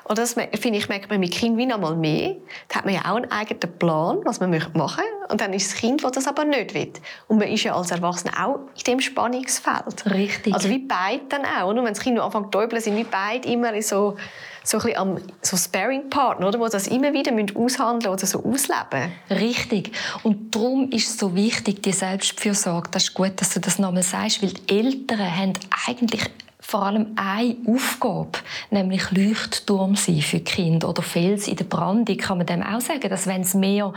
und 0.04 0.18
das 0.18 0.34
finde 0.34 0.78
ich, 0.78 0.88
merkt 0.88 1.10
man 1.10 1.20
mit 1.20 1.32
Kind 1.32 1.56
wie 1.56 1.66
noch 1.66 1.78
mal 1.78 1.96
mehr. 1.96 2.36
Da 2.68 2.76
hat 2.76 2.84
man 2.84 2.94
ja 2.94 3.02
auch 3.02 3.16
einen 3.16 3.30
eigenen 3.30 3.78
Plan, 3.78 4.20
was 4.24 4.40
man 4.40 4.50
machen 4.50 4.74
möchte. 4.74 5.02
Und 5.28 5.40
dann 5.40 5.52
ist 5.52 5.72
das 5.72 5.80
Kind, 5.80 6.04
das 6.04 6.12
das 6.12 6.26
aber 6.26 6.44
nicht 6.44 6.74
will. 6.74 6.92
Und 7.28 7.38
man 7.38 7.48
ist 7.48 7.62
ja 7.64 7.74
als 7.74 7.90
Erwachsener 7.90 8.46
auch 8.46 8.58
in 8.76 8.84
dem 8.86 9.00
Spannungsfeld. 9.00 10.06
Richtig. 10.06 10.52
Also 10.52 10.68
wie 10.68 10.78
beide 10.78 11.22
dann 11.28 11.44
auch. 11.44 11.68
Und 11.68 11.76
wenn 11.76 11.86
das 11.86 12.00
Kind 12.00 12.18
anfängt 12.18 12.52
zu 12.52 12.58
täubeln, 12.58 12.82
sind 12.82 12.96
wie 12.96 13.04
beide 13.04 13.48
immer 13.48 13.80
so, 13.82 14.16
so 14.62 14.78
ein 14.78 14.96
am 14.96 15.18
so 15.40 15.56
Sparing-Partner, 15.56 16.48
oder? 16.48 16.60
Wo 16.60 16.68
das 16.68 16.88
immer 16.88 17.12
wieder 17.12 17.32
aushandeln 17.54 18.12
oder 18.12 18.26
so 18.26 18.44
ausleben 18.44 19.12
Richtig. 19.30 19.92
Und 20.22 20.54
darum 20.54 20.90
ist 20.90 21.08
es 21.08 21.18
so 21.18 21.34
wichtig, 21.34 21.82
die 21.82 21.92
Selbstfürsorge. 21.92 22.90
Das 22.90 23.04
ist 23.04 23.14
gut, 23.14 23.32
dass 23.36 23.54
du 23.54 23.60
das 23.60 23.78
nochmal 23.78 24.02
sagst, 24.02 24.42
weil 24.42 24.50
die 24.50 24.78
Eltern 24.78 25.36
haben 25.36 25.52
eigentlich 25.86 26.22
vor 26.66 26.84
allem 26.84 27.12
eine 27.16 27.56
Aufgabe, 27.66 28.38
nämlich 28.70 29.10
Leuchtturm 29.10 29.96
sein 29.96 30.22
für 30.22 30.40
Kinder 30.40 30.88
oder 30.88 31.02
Fels 31.02 31.46
in 31.46 31.56
der 31.56 31.66
Brandung, 31.66 32.16
kann 32.16 32.38
man 32.38 32.46
dem 32.46 32.62
auch 32.62 32.80
sagen, 32.80 33.10
dass 33.10 33.26
wenn 33.26 33.42
es 33.42 33.52
mehr 33.52 33.92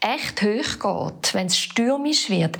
echt 0.00 0.42
hoch 0.42 1.08
geht, 1.08 1.34
wenn 1.34 1.46
es 1.46 1.56
stürmisch 1.56 2.28
wird, 2.28 2.58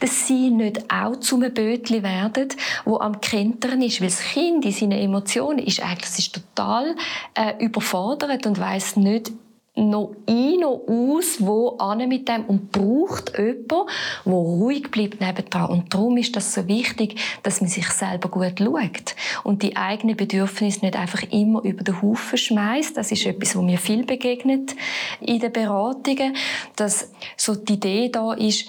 dass 0.00 0.26
sie 0.26 0.48
nicht 0.48 0.90
auch 0.90 1.16
zu 1.16 1.36
einem 1.36 1.52
Bötli 1.52 2.02
werden, 2.02 2.48
wo 2.86 3.00
am 3.00 3.20
Kentern 3.20 3.82
ist, 3.82 4.00
weil 4.00 4.08
das 4.08 4.20
Kind 4.20 4.64
in 4.64 4.72
seinen 4.72 4.92
Emotionen 4.98 5.58
ist 5.58 5.82
eigentlich 5.82 6.18
ist 6.18 6.34
total 6.34 6.96
äh, 7.34 7.62
überfordert 7.62 8.46
und 8.46 8.58
weiß 8.58 8.96
nicht, 8.96 9.30
noch 9.74 10.14
ein, 10.28 10.60
noch 10.60 10.82
aus, 10.86 11.36
wo 11.38 11.76
an 11.78 12.06
mit 12.06 12.28
dem 12.28 12.44
und 12.44 12.72
braucht 12.72 13.38
jemanden, 13.38 13.86
der 14.26 14.32
ruhig 14.32 14.90
bleibt 14.90 15.20
nebendran. 15.20 15.70
Und 15.70 15.94
darum 15.94 16.18
ist 16.18 16.36
das 16.36 16.52
so 16.52 16.68
wichtig, 16.68 17.18
dass 17.42 17.62
man 17.62 17.70
sich 17.70 17.88
selber 17.88 18.28
gut 18.28 18.58
schaut 18.58 19.16
und 19.44 19.62
die 19.62 19.76
eigenen 19.76 20.16
Bedürfnisse 20.16 20.80
nicht 20.84 20.96
einfach 20.96 21.22
immer 21.30 21.62
über 21.64 21.84
den 21.84 22.02
Haufen 22.02 22.36
schmeißt. 22.36 22.96
Das 22.96 23.12
ist 23.12 23.24
etwas, 23.24 23.56
wo 23.56 23.62
mir 23.62 23.78
viel 23.78 24.04
begegnet 24.04 24.76
in 25.20 25.40
den 25.40 25.52
Beratungen, 25.52 26.36
dass 26.76 27.10
so 27.38 27.54
die 27.54 27.74
Idee 27.74 28.10
da 28.10 28.34
ist, 28.34 28.68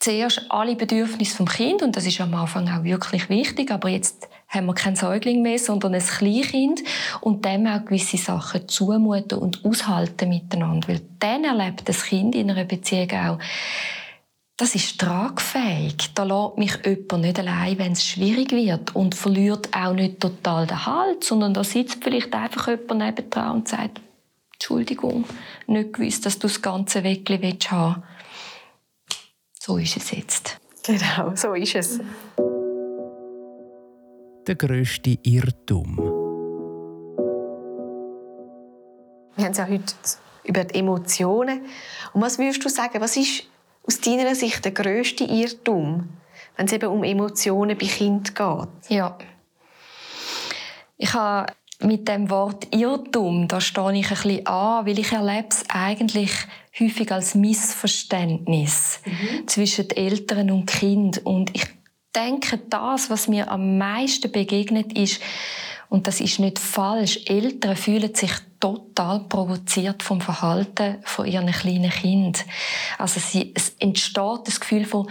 zuerst 0.00 0.46
alle 0.48 0.74
Bedürfnisse 0.74 1.36
vom 1.36 1.46
Kind 1.46 1.82
und 1.82 1.94
das 1.94 2.06
ist 2.06 2.20
am 2.20 2.34
Anfang 2.34 2.68
auch 2.68 2.82
wirklich 2.82 3.28
wichtig, 3.28 3.70
aber 3.70 3.90
jetzt 3.90 4.28
haben 4.50 4.66
wir 4.66 4.74
kein 4.74 4.96
Säugling 4.96 5.42
mehr, 5.42 5.58
sondern 5.58 5.94
ein 5.94 6.02
Kleinkind 6.02 6.82
und 7.20 7.44
dem 7.44 7.66
auch 7.66 7.84
gewisse 7.84 8.16
Sachen 8.16 8.68
zumuten 8.68 9.38
und 9.38 9.64
aushalten 9.64 10.28
miteinander. 10.28 10.88
Weil 10.88 11.00
dann 11.20 11.44
erlebt 11.44 11.88
das 11.88 12.04
Kind 12.04 12.34
in 12.34 12.50
einer 12.50 12.64
Beziehung 12.64 13.10
auch, 13.12 13.38
das 14.56 14.74
ist 14.74 15.00
tragfähig. 15.00 16.12
Da 16.14 16.24
lässt 16.24 16.58
mich 16.58 16.84
jemand 16.84 17.22
nicht 17.22 17.38
allein, 17.38 17.78
wenn 17.78 17.92
es 17.92 18.04
schwierig 18.04 18.52
wird 18.52 18.94
und 18.94 19.14
verliert 19.14 19.74
auch 19.74 19.94
nicht 19.94 20.20
total 20.20 20.66
den 20.66 20.84
Halt, 20.84 21.24
sondern 21.24 21.54
da 21.54 21.64
sitzt 21.64 22.04
vielleicht 22.04 22.34
einfach 22.34 22.68
jemand 22.68 22.98
nebendran 22.98 23.52
und 23.52 23.68
sagt, 23.68 24.00
Entschuldigung, 24.54 25.24
nicht 25.66 25.94
gewusst, 25.94 26.26
dass 26.26 26.38
du 26.38 26.48
das 26.48 26.60
ganze 26.60 27.02
Weckli 27.04 27.38
haben 27.70 28.02
willst. 28.02 28.08
So 29.58 29.78
ist 29.78 29.96
es 29.96 30.10
jetzt. 30.10 30.58
Genau, 30.82 31.34
so 31.36 31.54
ist 31.54 31.74
es 31.76 32.00
der 34.46 34.54
grösste 34.54 35.18
Irrtum? 35.22 35.96
Wir 39.36 39.44
haben 39.44 39.52
es 39.52 39.58
ja 39.58 39.66
heute 39.66 39.94
über 40.44 40.64
die 40.64 40.78
Emotionen. 40.78 41.62
Und 42.12 42.22
was 42.22 42.38
würdest 42.38 42.64
du 42.64 42.68
sagen, 42.68 43.00
was 43.00 43.16
ist 43.16 43.44
aus 43.86 44.00
deiner 44.00 44.34
Sicht 44.34 44.64
der 44.64 44.72
grösste 44.72 45.24
Irrtum, 45.24 46.08
wenn 46.56 46.66
es 46.66 46.72
eben 46.72 46.90
um 46.90 47.04
Emotionen 47.04 47.76
bei 47.78 47.86
Kind 47.86 48.34
geht? 48.34 48.68
Ja. 48.88 49.16
Ich 50.96 51.14
habe 51.14 51.52
mit 51.82 52.08
dem 52.08 52.28
Wort 52.28 52.68
Irrtum, 52.74 53.48
da 53.48 53.60
stehe 53.60 53.94
ich 53.94 54.10
ein 54.10 54.16
bisschen 54.16 54.46
an, 54.46 54.86
weil 54.86 54.98
ich 54.98 55.12
erlebe 55.12 55.48
es 55.50 55.64
eigentlich 55.68 56.32
häufig 56.78 57.10
als 57.10 57.34
Missverständnis 57.34 59.00
mhm. 59.04 59.48
zwischen 59.48 59.88
Eltern 59.90 60.50
und 60.50 60.66
Kind 60.66 61.24
und 61.24 61.56
ich 61.56 61.66
denke, 62.14 62.58
das, 62.58 63.10
was 63.10 63.28
mir 63.28 63.50
am 63.50 63.78
meisten 63.78 64.30
begegnet 64.30 64.96
ist, 64.96 65.20
und 65.88 66.06
das 66.06 66.20
ist 66.20 66.38
nicht 66.38 66.58
falsch, 66.58 67.18
Eltern 67.26 67.76
fühlen 67.76 68.14
sich 68.14 68.30
total 68.60 69.20
provoziert 69.20 70.02
vom 70.04 70.20
Verhalten 70.20 70.98
von 71.02 71.26
ihren 71.26 71.50
kleinen 71.50 71.90
Kind. 71.90 72.44
Also 72.96 73.18
sie, 73.18 73.52
es 73.56 73.70
entsteht 73.80 74.40
das 74.46 74.60
Gefühl 74.60 74.84
von, 74.84 75.10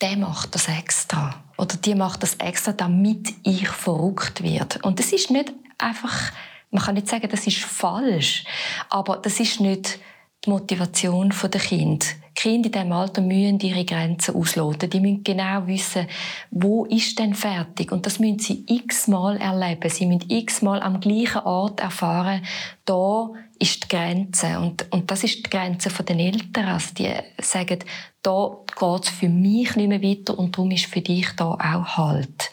der 0.00 0.16
macht 0.16 0.54
das 0.54 0.68
extra 0.68 1.42
oder 1.56 1.76
die 1.76 1.96
macht 1.96 2.22
das 2.22 2.36
extra, 2.36 2.72
damit 2.72 3.34
ich 3.42 3.68
verrückt 3.68 4.42
werde. 4.44 4.78
Und 4.82 5.00
das 5.00 5.12
ist 5.12 5.30
nicht 5.30 5.52
einfach, 5.78 6.30
man 6.70 6.84
kann 6.84 6.94
nicht 6.94 7.08
sagen, 7.08 7.28
das 7.28 7.46
ist 7.48 7.58
falsch, 7.58 8.44
aber 8.88 9.16
das 9.16 9.40
ist 9.40 9.60
nicht 9.60 9.98
die 10.44 10.50
Motivation 10.50 11.32
der 11.42 11.60
Kind. 11.60 12.16
Kinder 12.34 12.66
in 12.66 12.72
diesem 12.72 12.92
Alter 12.92 13.20
müssen 13.20 13.58
ihre 13.58 13.84
Grenzen 13.84 14.36
ausloten. 14.36 14.88
Die 14.88 15.00
müssen 15.00 15.24
genau 15.24 15.66
wissen, 15.66 16.06
wo 16.52 16.84
ist 16.84 17.18
denn 17.18 17.34
fertig. 17.34 17.90
Und 17.90 18.06
das 18.06 18.20
müssen 18.20 18.38
sie 18.38 18.64
x-mal 18.68 19.38
erleben. 19.38 19.90
Sie 19.90 20.06
müssen 20.06 20.30
x-mal 20.30 20.80
am 20.80 21.00
gleichen 21.00 21.42
Ort 21.42 21.80
erfahren, 21.80 22.42
da 22.84 23.30
ist 23.58 23.82
die 23.82 23.88
Grenze. 23.88 24.60
Und, 24.60 24.86
und 24.92 25.10
das 25.10 25.24
ist 25.24 25.38
die 25.38 25.50
Grenze 25.50 25.90
der 25.90 26.16
Eltern. 26.16 26.66
Also 26.66 26.94
die 26.94 27.12
sagen, 27.42 27.80
da 28.22 28.56
geht 28.78 29.04
es 29.04 29.10
für 29.10 29.28
mich 29.28 29.74
nicht 29.74 29.88
mehr 29.88 30.02
weiter 30.02 30.38
und 30.38 30.56
darum 30.56 30.70
ist 30.70 30.86
für 30.86 31.00
dich 31.00 31.28
da 31.36 31.54
auch 31.54 31.96
Halt. 31.96 32.50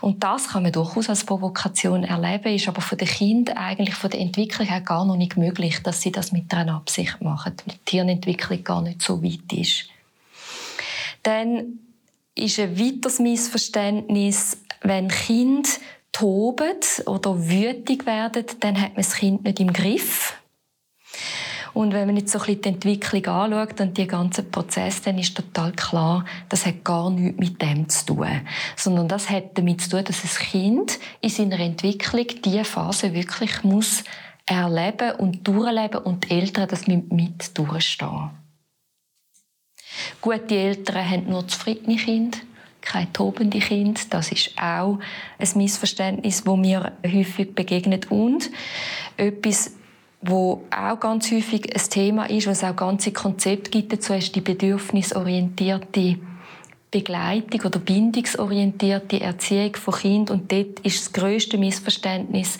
Und 0.00 0.22
das 0.22 0.48
kann 0.48 0.62
man 0.62 0.72
durchaus 0.72 1.08
als 1.08 1.24
Provokation 1.24 2.04
erleben, 2.04 2.54
ist 2.54 2.68
aber 2.68 2.80
von 2.80 2.98
den 2.98 3.08
Kindern 3.08 3.56
eigentlich 3.56 3.94
von 3.94 4.10
der 4.10 4.20
Entwicklung 4.20 4.66
her 4.66 4.80
gar 4.80 5.04
noch 5.04 5.16
nicht 5.16 5.36
möglich, 5.36 5.82
dass 5.82 6.00
sie 6.00 6.12
das 6.12 6.32
mit 6.32 6.52
einer 6.54 6.74
Absicht 6.76 7.20
machen, 7.20 7.54
weil 7.66 7.76
die 7.86 7.96
Hirnentwicklung 7.96 8.64
gar 8.64 8.82
nicht 8.82 9.02
so 9.02 9.22
weit 9.22 9.52
ist. 9.52 9.88
Dann 11.22 11.80
ist 12.34 12.58
ein 12.58 12.78
weiteres 12.78 13.18
Missverständnis, 13.18 14.58
wenn 14.82 15.08
Kinder 15.08 15.68
toben 16.12 16.78
oder 17.06 17.48
wütig 17.48 18.06
werden, 18.06 18.44
dann 18.60 18.80
hat 18.80 18.90
man 18.90 19.02
das 19.02 19.14
Kind 19.14 19.44
nicht 19.44 19.60
im 19.60 19.72
Griff. 19.72 20.34
Und 21.78 21.92
wenn 21.92 22.08
man 22.08 22.16
jetzt 22.16 22.32
so 22.32 22.40
ein 22.40 22.46
bisschen 22.46 22.62
die 22.62 22.68
Entwicklung 22.70 23.26
anschaut 23.26 23.80
und 23.80 23.96
die 23.96 24.08
ganzen 24.08 24.50
Prozesse, 24.50 25.00
dann 25.04 25.16
ist 25.16 25.36
total 25.36 25.70
klar, 25.70 26.24
das 26.48 26.66
hat 26.66 26.82
gar 26.82 27.08
nichts 27.08 27.38
mit 27.38 27.62
dem 27.62 27.88
zu 27.88 28.06
tun. 28.06 28.40
Sondern 28.74 29.06
das 29.06 29.30
hat 29.30 29.56
damit 29.56 29.82
zu 29.82 29.90
tun, 29.90 30.02
dass 30.02 30.24
ein 30.24 30.48
Kind 30.50 30.98
in 31.20 31.30
seiner 31.30 31.60
Entwicklung 31.60 32.26
diese 32.44 32.64
Phase 32.64 33.14
wirklich 33.14 33.62
muss 33.62 34.02
erleben 34.44 35.12
und 35.18 35.46
durchleben 35.46 36.00
und 36.00 36.28
die 36.28 36.40
Eltern 36.40 36.66
das 36.66 36.88
mit, 36.88 37.12
mit 37.12 37.56
durchstehen. 37.56 38.30
Gute 40.20 40.56
Eltern 40.56 41.08
haben 41.08 41.28
nur 41.28 41.46
zufriedene 41.46 41.96
Kinder, 41.96 42.38
keine 42.80 43.12
tobende 43.12 43.60
Kinder. 43.60 44.00
Das 44.10 44.32
ist 44.32 44.50
auch 44.60 44.98
ein 45.38 45.48
Missverständnis, 45.54 46.44
wo 46.44 46.56
mir 46.56 46.90
häufig 47.06 47.54
begegnet. 47.54 48.10
Und 48.10 48.50
etwas, 49.16 49.77
wo 50.20 50.64
auch 50.70 50.98
ganz 50.98 51.30
häufig 51.30 51.74
ein 51.74 51.90
Thema 51.90 52.28
ist, 52.28 52.46
was 52.46 52.64
auch 52.64 52.74
ganze 52.74 53.12
Konzepte 53.12 53.70
gibt 53.70 53.92
dazu, 53.92 54.14
ist 54.14 54.34
die 54.34 54.40
bedürfnisorientierte 54.40 56.18
Begleitung 56.90 57.60
oder 57.62 57.78
bindungsorientierte 57.78 59.20
Erziehung 59.20 59.76
von 59.76 59.94
Kind 59.94 60.30
und 60.30 60.50
dort 60.50 60.80
ist 60.80 61.00
das 61.00 61.12
größte 61.12 61.58
Missverständnis, 61.58 62.58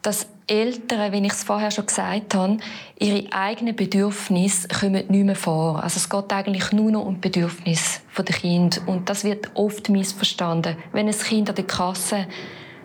dass 0.00 0.28
Eltern, 0.46 1.12
wie 1.12 1.26
ich 1.26 1.32
es 1.32 1.44
vorher 1.44 1.70
schon 1.70 1.86
gesagt 1.86 2.34
habe, 2.34 2.58
ihre 2.98 3.32
eigenen 3.32 3.76
Bedürfnisse 3.76 4.68
kommen 4.68 5.06
nicht 5.08 5.24
mehr 5.24 5.36
vor. 5.36 5.82
Also 5.82 5.98
es 5.98 6.10
geht 6.10 6.32
eigentlich 6.32 6.72
nur 6.72 6.90
noch 6.90 7.06
um 7.06 7.14
die 7.14 7.28
Bedürfnisse 7.28 8.00
der 8.16 8.24
Kinder 8.24 8.78
und 8.86 9.08
das 9.08 9.24
wird 9.24 9.50
oft 9.54 9.88
missverstanden. 9.88 10.76
Wenn 10.92 11.06
ein 11.06 11.18
Kind 11.18 11.48
an 11.48 11.54
der 11.54 11.66
Kasse 11.66 12.26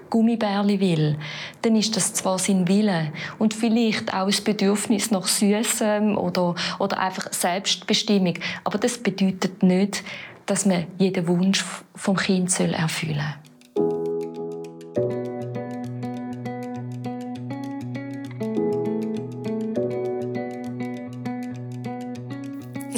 Gummibärli 0.09 0.79
will, 0.79 1.17
dann 1.61 1.75
ist 1.75 1.95
das 1.95 2.13
zwar 2.13 2.39
sein 2.39 2.67
Wille 2.67 3.11
und 3.39 3.53
vielleicht 3.53 4.13
auch 4.13 4.27
ein 4.27 4.43
Bedürfnis 4.43 5.11
nach 5.11 5.27
Süßem 5.27 6.17
oder, 6.17 6.55
oder 6.79 6.99
einfach 6.99 7.31
Selbstbestimmung, 7.33 8.35
aber 8.63 8.77
das 8.77 8.97
bedeutet 8.97 9.63
nicht, 9.63 10.03
dass 10.45 10.65
man 10.65 10.85
jeden 10.97 11.27
Wunsch 11.27 11.63
vom 11.95 12.15
Kind 12.15 12.57
erfüllen 12.59 13.15
soll. 13.15 13.47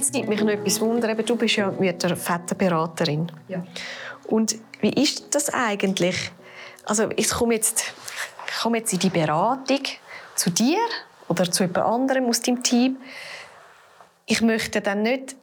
Jetzt 0.10 0.14
nimmt 0.14 0.30
mich 0.30 0.42
noch 0.42 0.50
etwas 0.50 0.82
Wunder. 0.82 1.14
Du 1.16 1.36
bist 1.36 1.56
ja 1.58 1.72
Mütter-Väterberaterin. 1.72 3.32
Ja. 3.48 3.64
Und 4.28 4.56
wie 4.82 4.94
ist 4.94 5.36
das 5.36 5.54
eigentlich? 5.54 6.32
Also 6.90 7.08
ich 7.16 7.30
komme 7.30 7.54
jetzt, 7.54 7.84
ich 8.48 8.58
komme 8.64 8.80
jetzt 8.80 8.92
in 8.94 9.00
die 9.00 9.12
Beratung 9.12 9.82
zu 10.34 10.50
dir 10.50 10.80
oder 11.28 11.50
zu 11.52 11.64
jemand 11.64 11.86
anderem 11.86 12.26
aus 12.26 12.42
deinem 12.42 12.64
Team. 12.64 12.98
Ich 14.26 14.42
möchte 14.42 14.82
dann 14.82 15.04
nicht, 15.04 15.36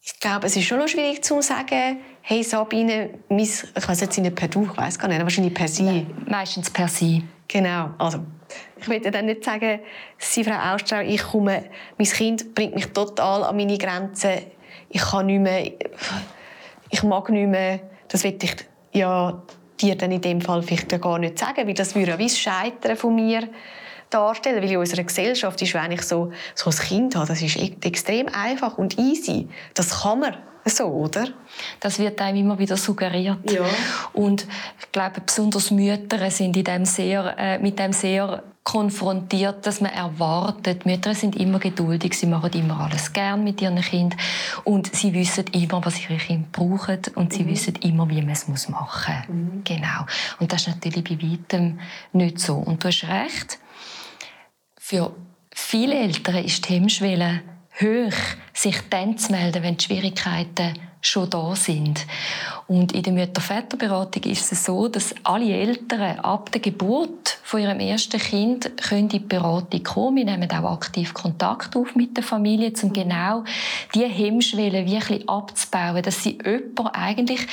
ich 0.00 0.18
glaube, 0.18 0.48
es 0.48 0.56
ist 0.56 0.64
schon 0.64 0.78
noch 0.78 0.88
schwierig 0.88 1.22
zu 1.22 1.40
sagen, 1.42 2.00
hey 2.22 2.42
Sabine, 2.42 3.10
ich 3.28 3.88
weiß 3.88 4.00
jetzt 4.00 4.18
nicht 4.18 4.34
per 4.34 4.48
Du, 4.48 4.64
ich 4.64 4.76
weiß 4.76 4.98
gar 4.98 5.06
nicht, 5.06 5.22
wahrscheinlich 5.22 5.54
per 5.54 5.68
Sie. 5.68 5.84
Nein, 5.84 6.24
meistens 6.26 6.68
per 6.70 6.88
Sie. 6.88 7.22
Genau, 7.46 7.90
also 7.96 8.24
ich 8.76 8.88
möchte 8.88 9.12
dann 9.12 9.26
nicht 9.26 9.44
sagen, 9.44 9.78
Sie, 10.18 10.42
Frau 10.42 10.74
Austrau, 10.74 11.02
ich 11.02 11.22
komme, 11.22 11.66
mein 11.98 12.08
Kind 12.08 12.52
bringt 12.52 12.74
mich 12.74 12.86
total 12.86 13.44
an 13.44 13.56
meine 13.56 13.78
Grenzen, 13.78 14.40
ich 14.88 15.02
kann 15.02 15.26
nicht 15.26 15.38
mehr, 15.38 15.70
ich 16.90 17.02
mag 17.04 17.28
nicht 17.28 17.46
mehr, 17.46 17.78
das 18.08 18.24
will 18.24 18.36
ich 18.42 18.56
ja 18.92 19.40
dir 19.80 19.96
dann 19.96 20.12
in 20.12 20.20
dem 20.20 20.40
Fall 20.40 20.62
vielleicht 20.62 21.00
gar 21.00 21.18
nicht 21.18 21.38
sagen, 21.38 21.66
weil 21.66 21.74
das 21.74 21.94
würde 21.94 22.12
ja 22.12 22.18
wie 22.18 22.28
Scheitern 22.28 22.96
von 22.96 23.14
mir, 23.14 23.48
darstellen, 24.10 24.62
weil 24.62 24.70
in 24.70 24.76
unserer 24.76 25.04
Gesellschaft 25.04 25.62
ist 25.62 25.74
eigentlich 25.76 26.02
so, 26.02 26.32
so 26.54 26.70
ein 26.70 26.76
Kind 26.76 27.16
haben, 27.16 27.28
das 27.28 27.40
ist 27.40 27.56
e- 27.56 27.76
extrem 27.82 28.28
einfach 28.28 28.76
und 28.76 28.98
easy. 28.98 29.48
Das 29.74 30.02
kann 30.02 30.20
man 30.20 30.36
so, 30.64 30.86
oder? 30.86 31.28
Das 31.78 31.98
wird 31.98 32.20
einem 32.20 32.38
immer 32.38 32.58
wieder 32.58 32.76
suggeriert. 32.76 33.50
Ja. 33.50 33.64
Und 34.12 34.46
ich 34.80 34.92
glaube, 34.92 35.20
besonders 35.24 35.70
Mütter 35.70 36.30
sind 36.30 36.56
in 36.56 36.64
dem 36.64 36.84
sehr, 36.84 37.34
äh, 37.38 37.58
mit 37.58 37.78
dem 37.78 37.92
sehr 37.92 38.42
konfrontiert, 38.64 39.66
dass 39.66 39.80
man 39.80 39.92
erwartet. 39.92 40.86
Mütter 40.86 41.14
sind 41.14 41.36
immer 41.36 41.58
geduldig, 41.58 42.14
sie 42.14 42.26
machen 42.26 42.52
immer 42.52 42.80
alles 42.80 43.12
gern 43.12 43.42
mit 43.42 43.60
ihren 43.62 43.80
Kind 43.80 44.16
und 44.64 44.94
sie 44.94 45.14
wissen 45.14 45.46
immer, 45.52 45.84
was 45.84 46.02
ihre 46.02 46.18
Kinder 46.18 46.48
brauchen 46.52 47.00
und 47.14 47.32
sie 47.32 47.44
mhm. 47.44 47.48
wissen 47.48 47.74
immer, 47.76 48.08
wie 48.10 48.20
man 48.22 48.30
es 48.30 48.46
machen 48.68 48.68
muss. 48.68 49.28
Mhm. 49.28 49.64
Genau. 49.64 50.06
Und 50.38 50.52
das 50.52 50.62
ist 50.62 50.68
natürlich 50.68 51.04
bei 51.04 51.22
weitem 51.22 51.80
nicht 52.12 52.38
so. 52.38 52.56
Und 52.56 52.84
du 52.84 52.88
hast 52.88 53.04
recht. 53.04 53.58
Für 54.78 55.14
viele 55.52 55.94
Eltern 55.94 56.44
ist 56.44 56.68
die 56.68 56.74
Hemmschwelle 56.74 57.42
hoch, 57.80 58.16
sich 58.52 58.76
dann 58.90 59.16
zu 59.16 59.32
melden, 59.32 59.62
wenn 59.62 59.76
die 59.76 59.84
Schwierigkeiten 59.84 60.74
schon 61.00 61.30
da 61.30 61.54
sind. 61.56 62.06
Und 62.66 62.92
in 62.92 63.02
der 63.02 63.12
Mütter-Väter-Beratung 63.12 64.22
ist 64.24 64.52
es 64.52 64.64
so, 64.64 64.88
dass 64.88 65.14
alle 65.22 65.52
Eltern 65.52 66.18
ab 66.20 66.52
der 66.52 66.60
Geburt 66.60 67.38
von 67.42 67.60
ihrem 67.60 67.80
ersten 67.80 68.20
Kind 68.20 68.76
können 68.76 69.02
in 69.02 69.08
die 69.08 69.18
Beratung 69.18 69.82
kommen. 69.82 70.16
Wir 70.16 70.24
nehmen 70.24 70.50
auch 70.50 70.72
aktiv 70.72 71.14
Kontakt 71.14 71.74
auf 71.74 71.94
mit 71.94 72.16
der 72.16 72.24
Familie, 72.24 72.72
um 72.82 72.92
genau 72.92 73.44
die 73.94 74.04
Hemmschwelle 74.04 74.86
wirklich 74.86 75.28
abzubauen, 75.28 76.02
dass 76.02 76.22
sie 76.22 76.38
jemand 76.44 76.94
eigentlich 76.94 77.46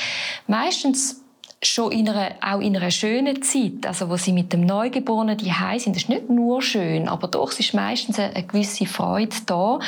meistens 0.46 1.22
schon 1.62 1.90
in 1.90 2.08
einer, 2.08 2.30
auch 2.40 2.60
in 2.60 2.76
einer 2.76 2.90
schönen 2.90 3.42
Zeit, 3.42 3.84
also 3.84 4.08
wo 4.08 4.16
sie 4.16 4.32
mit 4.32 4.52
dem 4.52 4.60
Neugeborenen 4.60 5.36
die 5.36 5.52
sind, 5.78 5.96
ist 5.96 6.08
nicht 6.08 6.30
nur 6.30 6.62
schön, 6.62 7.08
aber 7.08 7.26
doch 7.26 7.50
ist 7.58 7.74
meistens 7.74 8.18
eine, 8.18 8.44
gewisse 8.44 8.86
Freude 8.86 9.34
da, 9.44 9.80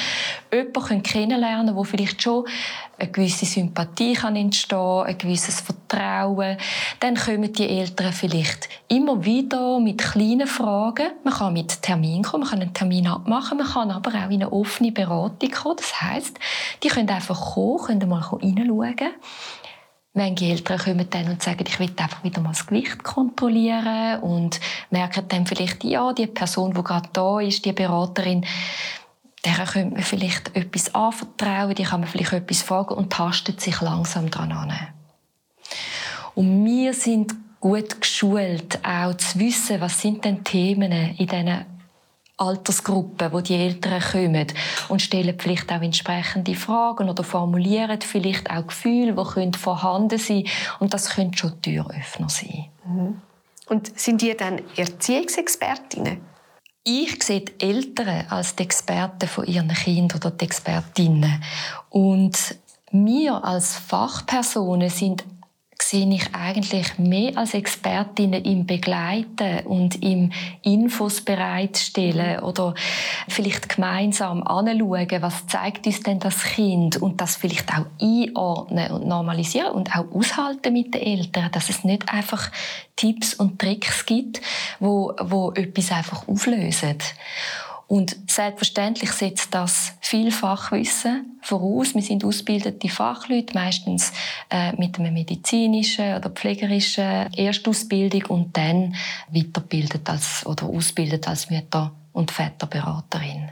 jemanden 0.53 1.03
kennenlernen, 1.03 1.77
wo 1.77 1.85
vielleicht 1.85 2.23
schon 2.23 2.45
eine 2.99 3.11
gewisse 3.11 3.47
Sympathie 3.47 4.15
kann 4.15 4.35
entstehen, 4.35 5.05
ein 5.05 5.17
gewisses 5.17 5.61
Vertrauen. 5.61 6.59
Dann 6.99 7.15
kommen 7.15 7.53
die 7.53 7.69
Eltern 7.69 8.13
vielleicht 8.13 8.69
immer 8.89 9.25
wieder 9.25 9.79
mit 9.79 9.99
kleinen 9.99 10.49
Fragen. 10.49 11.13
Man 11.23 11.35
kann 11.35 11.53
mit 11.53 11.83
Termin 11.83 12.23
kommen, 12.23 12.43
man 12.43 12.51
kann 12.51 12.63
einen 12.63 12.75
Termin 12.75 13.07
abmachen, 13.07 13.59
man 13.59 13.67
kann 13.67 13.91
aber 13.93 14.11
auch 14.11 14.31
in 14.31 14.43
eine 14.43 14.53
offene 14.53 14.93
Beratung 14.93 15.51
kommen. 15.51 15.77
Das 15.77 16.01
heißt, 16.01 16.39
die 16.83 16.89
können 16.89 17.09
einfach 17.09 17.55
kommen, 17.55 17.79
können 17.79 18.09
mal 18.09 18.21
reinschauen 18.21 19.13
Manche 20.13 20.47
Eltern 20.47 20.79
kommen 20.79 21.09
dann 21.09 21.29
und 21.29 21.43
sagen, 21.43 21.65
ich 21.67 21.79
will 21.79 21.93
einfach 21.97 22.25
wieder 22.25 22.41
mal 22.41 22.51
das 22.51 22.67
Gewicht 22.67 23.05
kontrollieren 23.05 24.21
und 24.21 24.61
merken 24.91 25.27
dann 25.29 25.47
vielleicht, 25.47 25.85
ja, 25.85 26.13
die 26.13 26.27
Person, 26.27 26.75
die 26.75 26.83
gerade 26.83 27.09
da 27.13 27.39
ist, 27.39 27.65
die 27.65 27.73
Beraterin, 27.73 28.45
der 29.45 29.55
könnte 29.65 29.95
man 29.95 30.03
vielleicht 30.03 30.55
etwas 30.57 30.95
anvertrauen, 30.95 31.75
die 31.75 31.85
kann 31.85 32.01
man 32.01 32.09
vielleicht 32.09 32.33
etwas 32.33 32.63
fragen 32.63 32.95
und 32.95 33.13
tastet 33.13 33.61
sich 33.61 33.81
langsam 33.81 34.31
dran 34.31 34.53
an. 34.53 34.73
Und 36.35 36.65
wir 36.65 36.93
sind 36.93 37.35
gut 37.61 38.01
geschult, 38.01 38.85
auch 38.85 39.15
zu 39.15 39.39
wissen, 39.39 39.81
was 39.81 40.01
sind 40.01 40.25
denn 40.25 40.43
Themen 40.43 40.91
in 40.93 41.27
diesen 41.27 41.67
Altersgruppen, 42.41 43.33
wo 43.33 43.41
die 43.41 43.55
Eltern 43.55 44.01
kommen 44.01 44.47
und 44.89 45.03
stellen 45.03 45.37
vielleicht 45.39 45.71
auch 45.71 45.83
entsprechende 45.83 46.55
Fragen 46.55 47.09
oder 47.09 47.23
formulieren 47.23 48.01
vielleicht 48.01 48.51
auch 48.51 48.67
Gefühle, 48.67 49.13
die 49.13 49.59
vorhanden 49.59 50.19
sein 50.19 50.45
können. 50.45 50.47
Und 50.81 50.95
das 50.95 51.11
können 51.11 51.37
schon 51.37 51.61
Türöffner 51.61 52.29
sein. 52.29 52.67
Mhm. 52.87 53.21
Und 53.69 53.99
sind 53.99 54.23
die 54.23 54.37
dann 54.37 54.63
Erziehungsexpertinnen? 54.77 56.21
Ich 56.83 57.23
sehe 57.23 57.43
die 57.43 57.61
Eltern 57.61 58.27
als 58.31 58.57
die 58.57 58.63
Experten 58.63 59.29
von 59.29 59.47
ihren 59.47 59.69
Kindern 59.69 60.19
oder 60.19 60.31
die 60.31 60.47
Expertinnen. 60.47 61.45
Und 61.91 62.57
wir 62.91 63.45
als 63.45 63.77
Fachpersonen 63.77 64.89
sind 64.89 65.25
sehe 65.83 66.09
ich 66.15 66.35
eigentlich 66.35 66.99
mehr 66.99 67.37
als 67.37 67.55
Expertinnen 67.55 68.45
im 68.45 68.67
Begleiten 68.67 69.67
und 69.67 70.03
im 70.03 70.31
Infos 70.63 71.21
bereitstellen 71.21 72.41
oder 72.41 72.75
vielleicht 73.29 73.69
gemeinsam 73.69 74.43
anschauen, 74.43 75.23
was 75.23 75.47
zeigt 75.47 75.87
uns 75.87 76.01
denn 76.03 76.19
das 76.19 76.45
Kind 76.45 76.97
und 76.99 77.21
das 77.21 77.37
vielleicht 77.37 77.71
auch 77.73 77.87
einordnen 78.01 78.93
und 78.93 79.07
normalisieren 79.07 79.73
und 79.73 79.97
auch 79.97 80.11
aushalten 80.13 80.73
mit 80.73 80.95
den 80.95 81.03
Eltern, 81.03 81.51
dass 81.53 81.71
es 81.71 81.85
nicht 81.85 82.13
einfach 82.13 82.51
Tipps 82.97 83.35
und 83.35 83.59
Tricks 83.59 84.05
gibt, 84.05 84.41
wo, 84.79 85.15
wo 85.21 85.53
etwas 85.53 85.93
einfach 85.93 86.29
auflösen. 86.29 86.99
Und 87.91 88.17
selbstverständlich 88.31 89.11
setzt 89.11 89.53
das 89.53 89.95
viel 90.01 90.31
Fachwissen 90.31 91.41
voraus. 91.43 91.93
Wir 91.93 92.03
sind 92.03 92.25
ausgebildete 92.25 92.89
Fachleute, 92.89 93.53
meistens 93.53 94.13
äh, 94.49 94.71
mit 94.77 94.97
einer 95.01 95.11
medizinischen 95.11 96.15
oder 96.15 96.31
pflegerischen 96.31 97.35
Erstausbildung 97.35 98.27
und 98.27 98.57
dann 98.57 98.95
weiterbildet 99.29 100.09
als, 100.09 100.47
oder 100.47 100.67
ausbildet 100.67 101.27
als 101.27 101.51
Mütter- 101.51 101.91
und 102.13 102.31
Väterberaterin. 102.31 103.49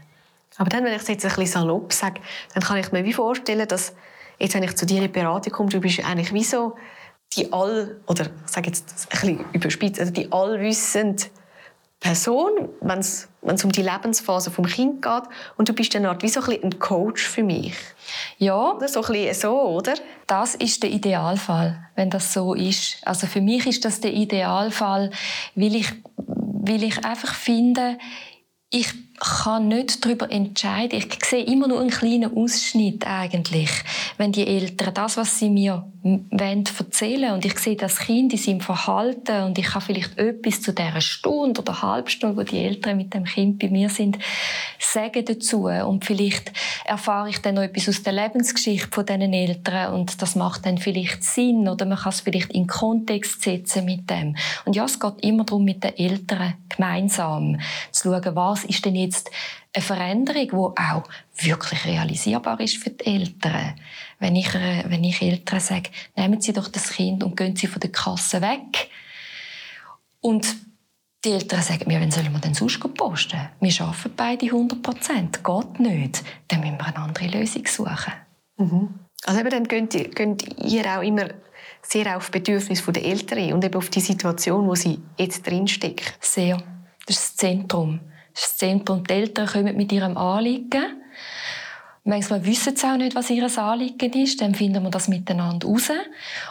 Aber 0.57 0.71
dann, 0.71 0.85
wenn 0.85 0.95
ich 0.95 1.03
es 1.03 1.09
jetzt 1.09 1.25
ein 1.25 1.31
bisschen 1.31 1.63
salopp 1.63 1.93
sage, 1.93 2.21
dann 2.55 2.63
kann 2.63 2.77
ich 2.77 2.93
mir 2.93 3.05
wie 3.05 3.13
vorstellen, 3.13 3.67
dass 3.67 3.93
jetzt, 4.39 4.55
wenn 4.55 4.63
ich 4.63 4.77
zu 4.77 4.87
dir 4.87 4.99
in 4.99 5.03
die 5.03 5.09
Beratung 5.09 5.53
komme, 5.53 5.71
du 5.71 5.81
bist 5.81 6.05
eigentlich 6.05 6.33
wie 6.33 6.45
so 6.45 6.77
die 7.37 7.53
all, 7.53 7.97
oder 8.07 8.27
ich 8.27 8.53
sage 8.53 8.69
jetzt 8.69 8.89
ein 8.89 9.09
bisschen 9.11 9.45
überspitzt, 9.53 9.99
also 9.99 10.13
die 10.13 10.31
allwissende 10.31 11.25
Person, 12.01 12.69
wenn 12.81 13.01
es 13.01 13.29
um 13.43 13.73
die 13.73 13.83
Lebensphase 13.83 14.51
vom 14.51 14.67
Kind 14.67 15.03
geht. 15.03 15.23
Und 15.57 15.69
du 15.69 15.73
bist 15.73 15.95
dann 15.95 16.05
wie 16.23 16.29
so 16.29 16.41
ein, 16.41 16.63
ein 16.63 16.79
Coach 16.79 17.27
für 17.27 17.43
mich. 17.43 17.75
Ja. 18.39 18.73
Oder 18.73 18.89
so 18.89 19.03
ein 19.03 19.35
so, 19.35 19.61
oder? 19.61 19.95
Das 20.27 20.55
ist 20.55 20.83
der 20.83 20.91
Idealfall, 20.91 21.89
wenn 21.97 22.11
das 22.11 22.33
so 22.33 22.55
ist. 22.55 22.99
Also 23.05 23.27
für 23.27 23.41
mich 23.41 23.67
ist 23.67 23.85
das 23.85 24.01
der 24.01 24.13
Idealfall, 24.13 25.11
weil 25.57 25.75
ich, 25.75 25.93
weil 26.17 26.85
ich 26.85 27.05
einfach 27.05 27.35
finde, 27.35 27.99
ich 28.71 28.89
kann 29.19 29.69
nicht 29.69 30.05
darüber 30.05 30.31
entscheiden. 30.31 30.99
Ich 30.99 31.25
sehe 31.25 31.45
immer 31.45 31.69
nur 31.69 31.81
einen 31.81 31.91
kleinen 31.91 32.37
Ausschnitt 32.37 33.07
eigentlich, 33.07 33.71
wenn 34.17 34.33
die 34.33 34.47
Eltern 34.47 34.95
das, 34.95 35.17
was 35.17 35.39
sie 35.39 35.51
mir 35.51 35.91
wollen, 36.03 36.65
erzählen. 36.79 37.33
Und 37.33 37.45
ich 37.45 37.59
sehe 37.59 37.77
das 37.77 37.99
Kind 37.99 38.33
in 38.33 38.39
seinem 38.39 38.61
Verhalten. 38.61 39.45
Und 39.45 39.59
ich 39.59 39.67
kann 39.67 39.83
vielleicht 39.83 40.17
etwas 40.19 40.63
zu 40.63 40.73
dieser 40.73 41.01
Stunde 41.01 41.61
oder 41.61 41.83
Halbstunde, 41.83 42.37
wo 42.37 42.43
die 42.43 42.59
Eltern 42.59 42.97
mit 42.97 43.13
dem 43.15 43.25
Kind 43.25 43.59
bei 43.59 43.69
mir 43.69 43.89
sind, 43.89 44.19
sagen 44.79 45.25
dazu. 45.25 45.65
Und 45.65 46.05
vielleicht 46.05 46.53
erfahre 46.85 47.31
ich 47.31 47.39
dann 47.39 47.57
noch 47.57 47.63
etwas 47.63 47.89
aus 47.89 48.03
der 48.03 48.13
Lebensgeschichte 48.13 48.89
von 48.91 49.05
diesen 49.05 49.33
Eltern. 49.33 49.95
Und 49.95 50.23
das 50.23 50.37
macht 50.37 50.67
dann 50.67 50.79
vielleicht 50.79 51.25
Sinn. 51.25 51.69
Oder 51.69 51.87
man 51.87 51.99
kann 51.99 52.13
es 52.13 52.21
vielleicht 52.21 52.53
in 52.53 52.67
Kontext 52.67 53.43
setzen 53.43 53.85
mit 53.85 54.09
dem. 54.09 54.37
Und 54.65 54.77
ja, 54.77 54.85
es 54.85 55.01
geht 55.01 55.21
immer 55.23 55.45
darum, 55.45 55.65
mit 55.65 55.83
den 55.83 55.97
Eltern 55.97 56.55
gemeinsam 56.69 57.59
zu 57.91 58.11
schauen, 58.11 58.37
was 58.37 58.58
ist 58.65 58.85
denn 58.85 58.95
jetzt 58.95 59.31
eine 59.73 59.83
Veränderung, 59.83 60.75
die 60.77 60.83
auch 60.83 61.05
wirklich 61.43 61.85
realisierbar 61.85 62.61
ist 62.61 62.77
für 62.77 62.91
die 62.91 63.07
Eltern. 63.07 63.75
Wenn 64.19 64.37
ich, 64.37 64.55
äh, 64.55 64.85
wenn 64.89 65.05
ich 65.05 65.23
Eltern 65.23 65.61
sage, 65.61 65.91
nehmen 66.17 66.41
Sie 66.41 66.53
doch 66.53 66.69
das 66.69 66.91
Kind 66.91 67.23
und 67.23 67.37
gehen 67.37 67.57
Sie 67.57 67.67
von 67.67 67.81
der 67.81 67.93
Kasse 67.93 68.41
weg. 68.41 68.89
Und 70.21 70.47
die 71.25 71.31
Eltern 71.31 71.63
sagen 71.63 71.85
mir, 71.87 72.01
wenn 72.01 72.11
sollen 72.11 72.33
wir 72.33 72.39
denn 72.39 72.55
sonst 72.55 72.81
posten? 72.95 73.49
Wir 73.61 73.81
arbeiten 73.81 74.13
beide 74.17 74.47
100 74.47 74.83
Prozent. 74.83 75.45
Geht 75.45 75.81
nicht. 75.81 76.23
Dann 76.49 76.61
müssen 76.61 76.79
wir 76.79 76.87
eine 76.87 76.99
andere 76.99 77.27
Lösung 77.27 77.67
suchen. 77.67 78.13
Mhm. 78.57 78.95
Also 79.25 79.41
eben, 79.41 79.51
dann 79.51 79.69
könnt, 79.69 80.15
könnt 80.15 80.45
ihr 80.65 80.87
auch 80.87 81.03
immer 81.03 81.29
sehr 81.83 82.17
auf 82.17 82.31
Bedürfnisse 82.31 82.93
der 82.93 83.05
Eltern 83.05 83.53
und 83.53 83.65
eben 83.65 83.75
auf 83.75 83.91
die 83.91 84.01
Situation, 84.01 84.67
wo 84.67 84.75
sie 84.75 85.01
jetzt 85.17 85.47
drinstecken. 85.47 86.07
Sehr. 86.21 86.63
Das 87.07 87.17
ist 87.17 87.29
das 87.29 87.37
Zentrum 87.37 88.01
das 88.43 88.57
Zentrum. 88.57 89.05
Die 89.05 89.13
Eltern 89.15 89.47
kommen 89.47 89.77
mit 89.77 89.93
ihrem 89.93 90.17
Anliegen. 90.17 91.03
Manchmal 92.05 92.45
wissen 92.47 92.75
sie 92.75 92.87
auch 92.87 92.97
nicht, 92.97 93.15
was 93.15 93.31
ihr 93.31 93.47
Anliegen 93.59 94.13
ist. 94.15 94.41
Dann 94.41 94.55
finden 94.55 94.83
wir 94.83 94.91
das 94.91 95.09
miteinander 95.09 95.69
raus. 95.69 95.91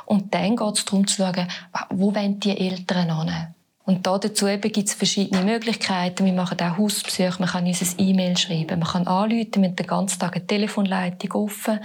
Und 0.05 0.33
dann 0.33 0.55
geht 0.55 0.77
es 0.77 0.85
darum 0.85 1.07
zu 1.07 1.17
schauen, 1.17 1.47
wo 1.89 2.13
wollen 2.13 2.39
die 2.39 2.57
Eltern 2.57 3.27
hin? 3.27 3.47
Und 3.87 4.05
dazu 4.05 4.47
gibt 4.47 4.77
es 4.77 4.95
verschiedene 4.95 5.45
Möglichkeiten. 5.45 6.25
Wir 6.25 6.33
machen 6.33 6.59
auch 6.59 6.77
Hausbesuche, 6.77 7.39
man 7.39 7.47
kann 7.47 7.65
uns 7.65 7.81
ein 7.81 8.05
E-Mail 8.05 8.35
schreiben, 8.35 8.79
man 8.79 8.87
kann 8.89 9.07
anrufen, 9.07 9.61
wir 9.61 9.69
haben 9.69 9.75
den 9.77 9.87
ganzen 9.87 10.19
Tag 10.19 10.35
eine 10.35 10.45
Telefonleitung 10.45 11.31
offen 11.31 11.79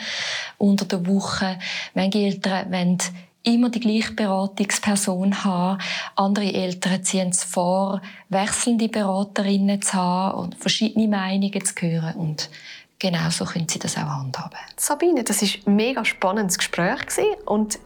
unter 0.58 0.84
der 0.84 1.06
Woche. 1.06 1.60
Manche 1.94 2.18
Eltern 2.18 2.72
wollen 2.72 2.98
immer 3.44 3.70
die 3.70 3.80
gleiche 3.80 4.12
Beratungsperson 4.12 5.44
haben. 5.44 5.80
Andere 6.14 6.52
Eltern 6.52 7.02
ziehen 7.04 7.30
es 7.30 7.44
vor, 7.44 8.00
wechselnde 8.28 8.88
Beraterinnen 8.88 9.82
zu 9.82 9.94
haben 9.94 10.38
und 10.38 10.54
verschiedene 10.56 11.08
Meinungen 11.08 11.64
zu 11.64 11.74
hören. 11.80 12.14
Und 12.14 12.50
genau 12.98 13.30
so 13.30 13.44
können 13.44 13.68
sie 13.68 13.78
das 13.78 13.96
auch 13.96 14.02
handhaben. 14.02 14.58
Sabine, 14.76 15.24
das 15.24 15.42
war 15.42 15.48
ein 15.66 15.76
mega 15.76 16.04
spannendes 16.04 16.58
Gespräch 16.58 17.00
und 17.46 17.78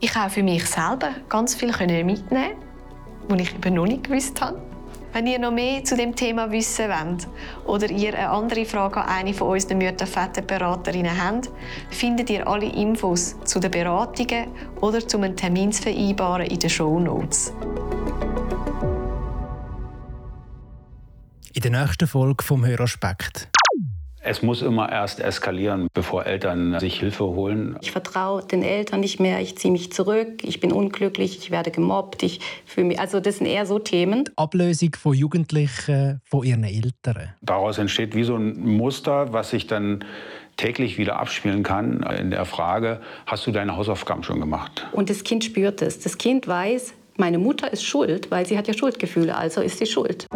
ich 0.00 0.14
habe 0.14 0.30
für 0.30 0.42
mich 0.42 0.64
selber 0.66 1.10
ganz 1.28 1.54
viel 1.54 1.72
mitnehmen, 2.04 2.56
was 3.28 3.40
ich 3.40 3.54
eben 3.54 3.74
noch 3.74 3.86
nicht 3.86 4.04
gewusst 4.04 4.40
habe. 4.40 4.60
Wenn 5.12 5.26
ihr 5.26 5.40
noch 5.40 5.50
mehr 5.50 5.82
zu 5.82 5.96
dem 5.96 6.14
Thema 6.14 6.52
wissen 6.52 6.88
wollt 6.88 7.26
oder 7.66 7.90
ihr 7.90 8.14
eine 8.14 8.30
andere 8.30 8.64
Frage 8.64 9.00
an 9.00 9.08
eine 9.08 9.34
von 9.34 9.48
unseren 9.48 9.78
Mütter-Väter-Beraterinnen 9.78 11.22
habt, 11.22 11.50
findet 11.90 12.30
ihr 12.30 12.46
alle 12.46 12.66
Infos 12.66 13.34
zu 13.44 13.58
den 13.58 13.72
Beratungen 13.72 14.46
oder 14.80 15.06
zum 15.06 15.34
Termin 15.34 15.72
zu 15.72 15.90
in 16.44 16.58
den 16.58 16.70
Show 16.70 17.00
Notes. 17.00 17.52
In 21.52 21.62
der 21.62 21.70
nächsten 21.72 22.06
Folge 22.06 22.44
vom 22.44 22.64
Höraspekt. 22.64 23.48
Es 24.22 24.42
muss 24.42 24.60
immer 24.60 24.92
erst 24.92 25.20
eskalieren, 25.20 25.88
bevor 25.94 26.26
Eltern 26.26 26.78
sich 26.78 27.00
Hilfe 27.00 27.24
holen. 27.24 27.76
Ich 27.80 27.90
vertraue 27.90 28.42
den 28.44 28.62
Eltern 28.62 29.00
nicht 29.00 29.18
mehr, 29.18 29.40
ich 29.40 29.56
ziehe 29.56 29.72
mich 29.72 29.92
zurück, 29.92 30.44
ich 30.44 30.60
bin 30.60 30.72
unglücklich, 30.72 31.38
ich 31.38 31.50
werde 31.50 31.70
gemobbt, 31.70 32.22
ich 32.22 32.40
fühle 32.66 32.88
mich, 32.88 33.00
also 33.00 33.20
das 33.20 33.38
sind 33.38 33.46
eher 33.46 33.64
so 33.64 33.78
Themen. 33.78 34.26
Die 34.26 34.32
Ablösung 34.36 34.94
von 34.94 35.14
Jugendlichen 35.14 36.20
von 36.24 36.44
ihren 36.44 36.64
Eltern. 36.64 37.34
Daraus 37.40 37.78
entsteht 37.78 38.14
wie 38.14 38.24
so 38.24 38.36
ein 38.36 38.60
Muster, 38.60 39.32
was 39.32 39.50
sich 39.50 39.66
dann 39.66 40.04
täglich 40.58 40.98
wieder 40.98 41.18
abspielen 41.18 41.62
kann 41.62 42.02
in 42.02 42.30
der 42.30 42.44
Frage, 42.44 43.00
hast 43.24 43.46
du 43.46 43.52
deine 43.52 43.76
Hausaufgaben 43.76 44.22
schon 44.22 44.38
gemacht? 44.40 44.86
Und 44.92 45.08
das 45.08 45.24
Kind 45.24 45.44
spürt 45.44 45.80
es. 45.80 45.98
Das 45.98 46.18
Kind 46.18 46.46
weiß, 46.46 46.92
meine 47.16 47.38
Mutter 47.38 47.72
ist 47.72 47.84
schuld, 47.84 48.30
weil 48.30 48.44
sie 48.44 48.58
hat 48.58 48.68
ja 48.68 48.74
Schuldgefühle, 48.74 49.34
also 49.34 49.62
ist 49.62 49.78
sie 49.78 49.86
schuld. 49.86 50.26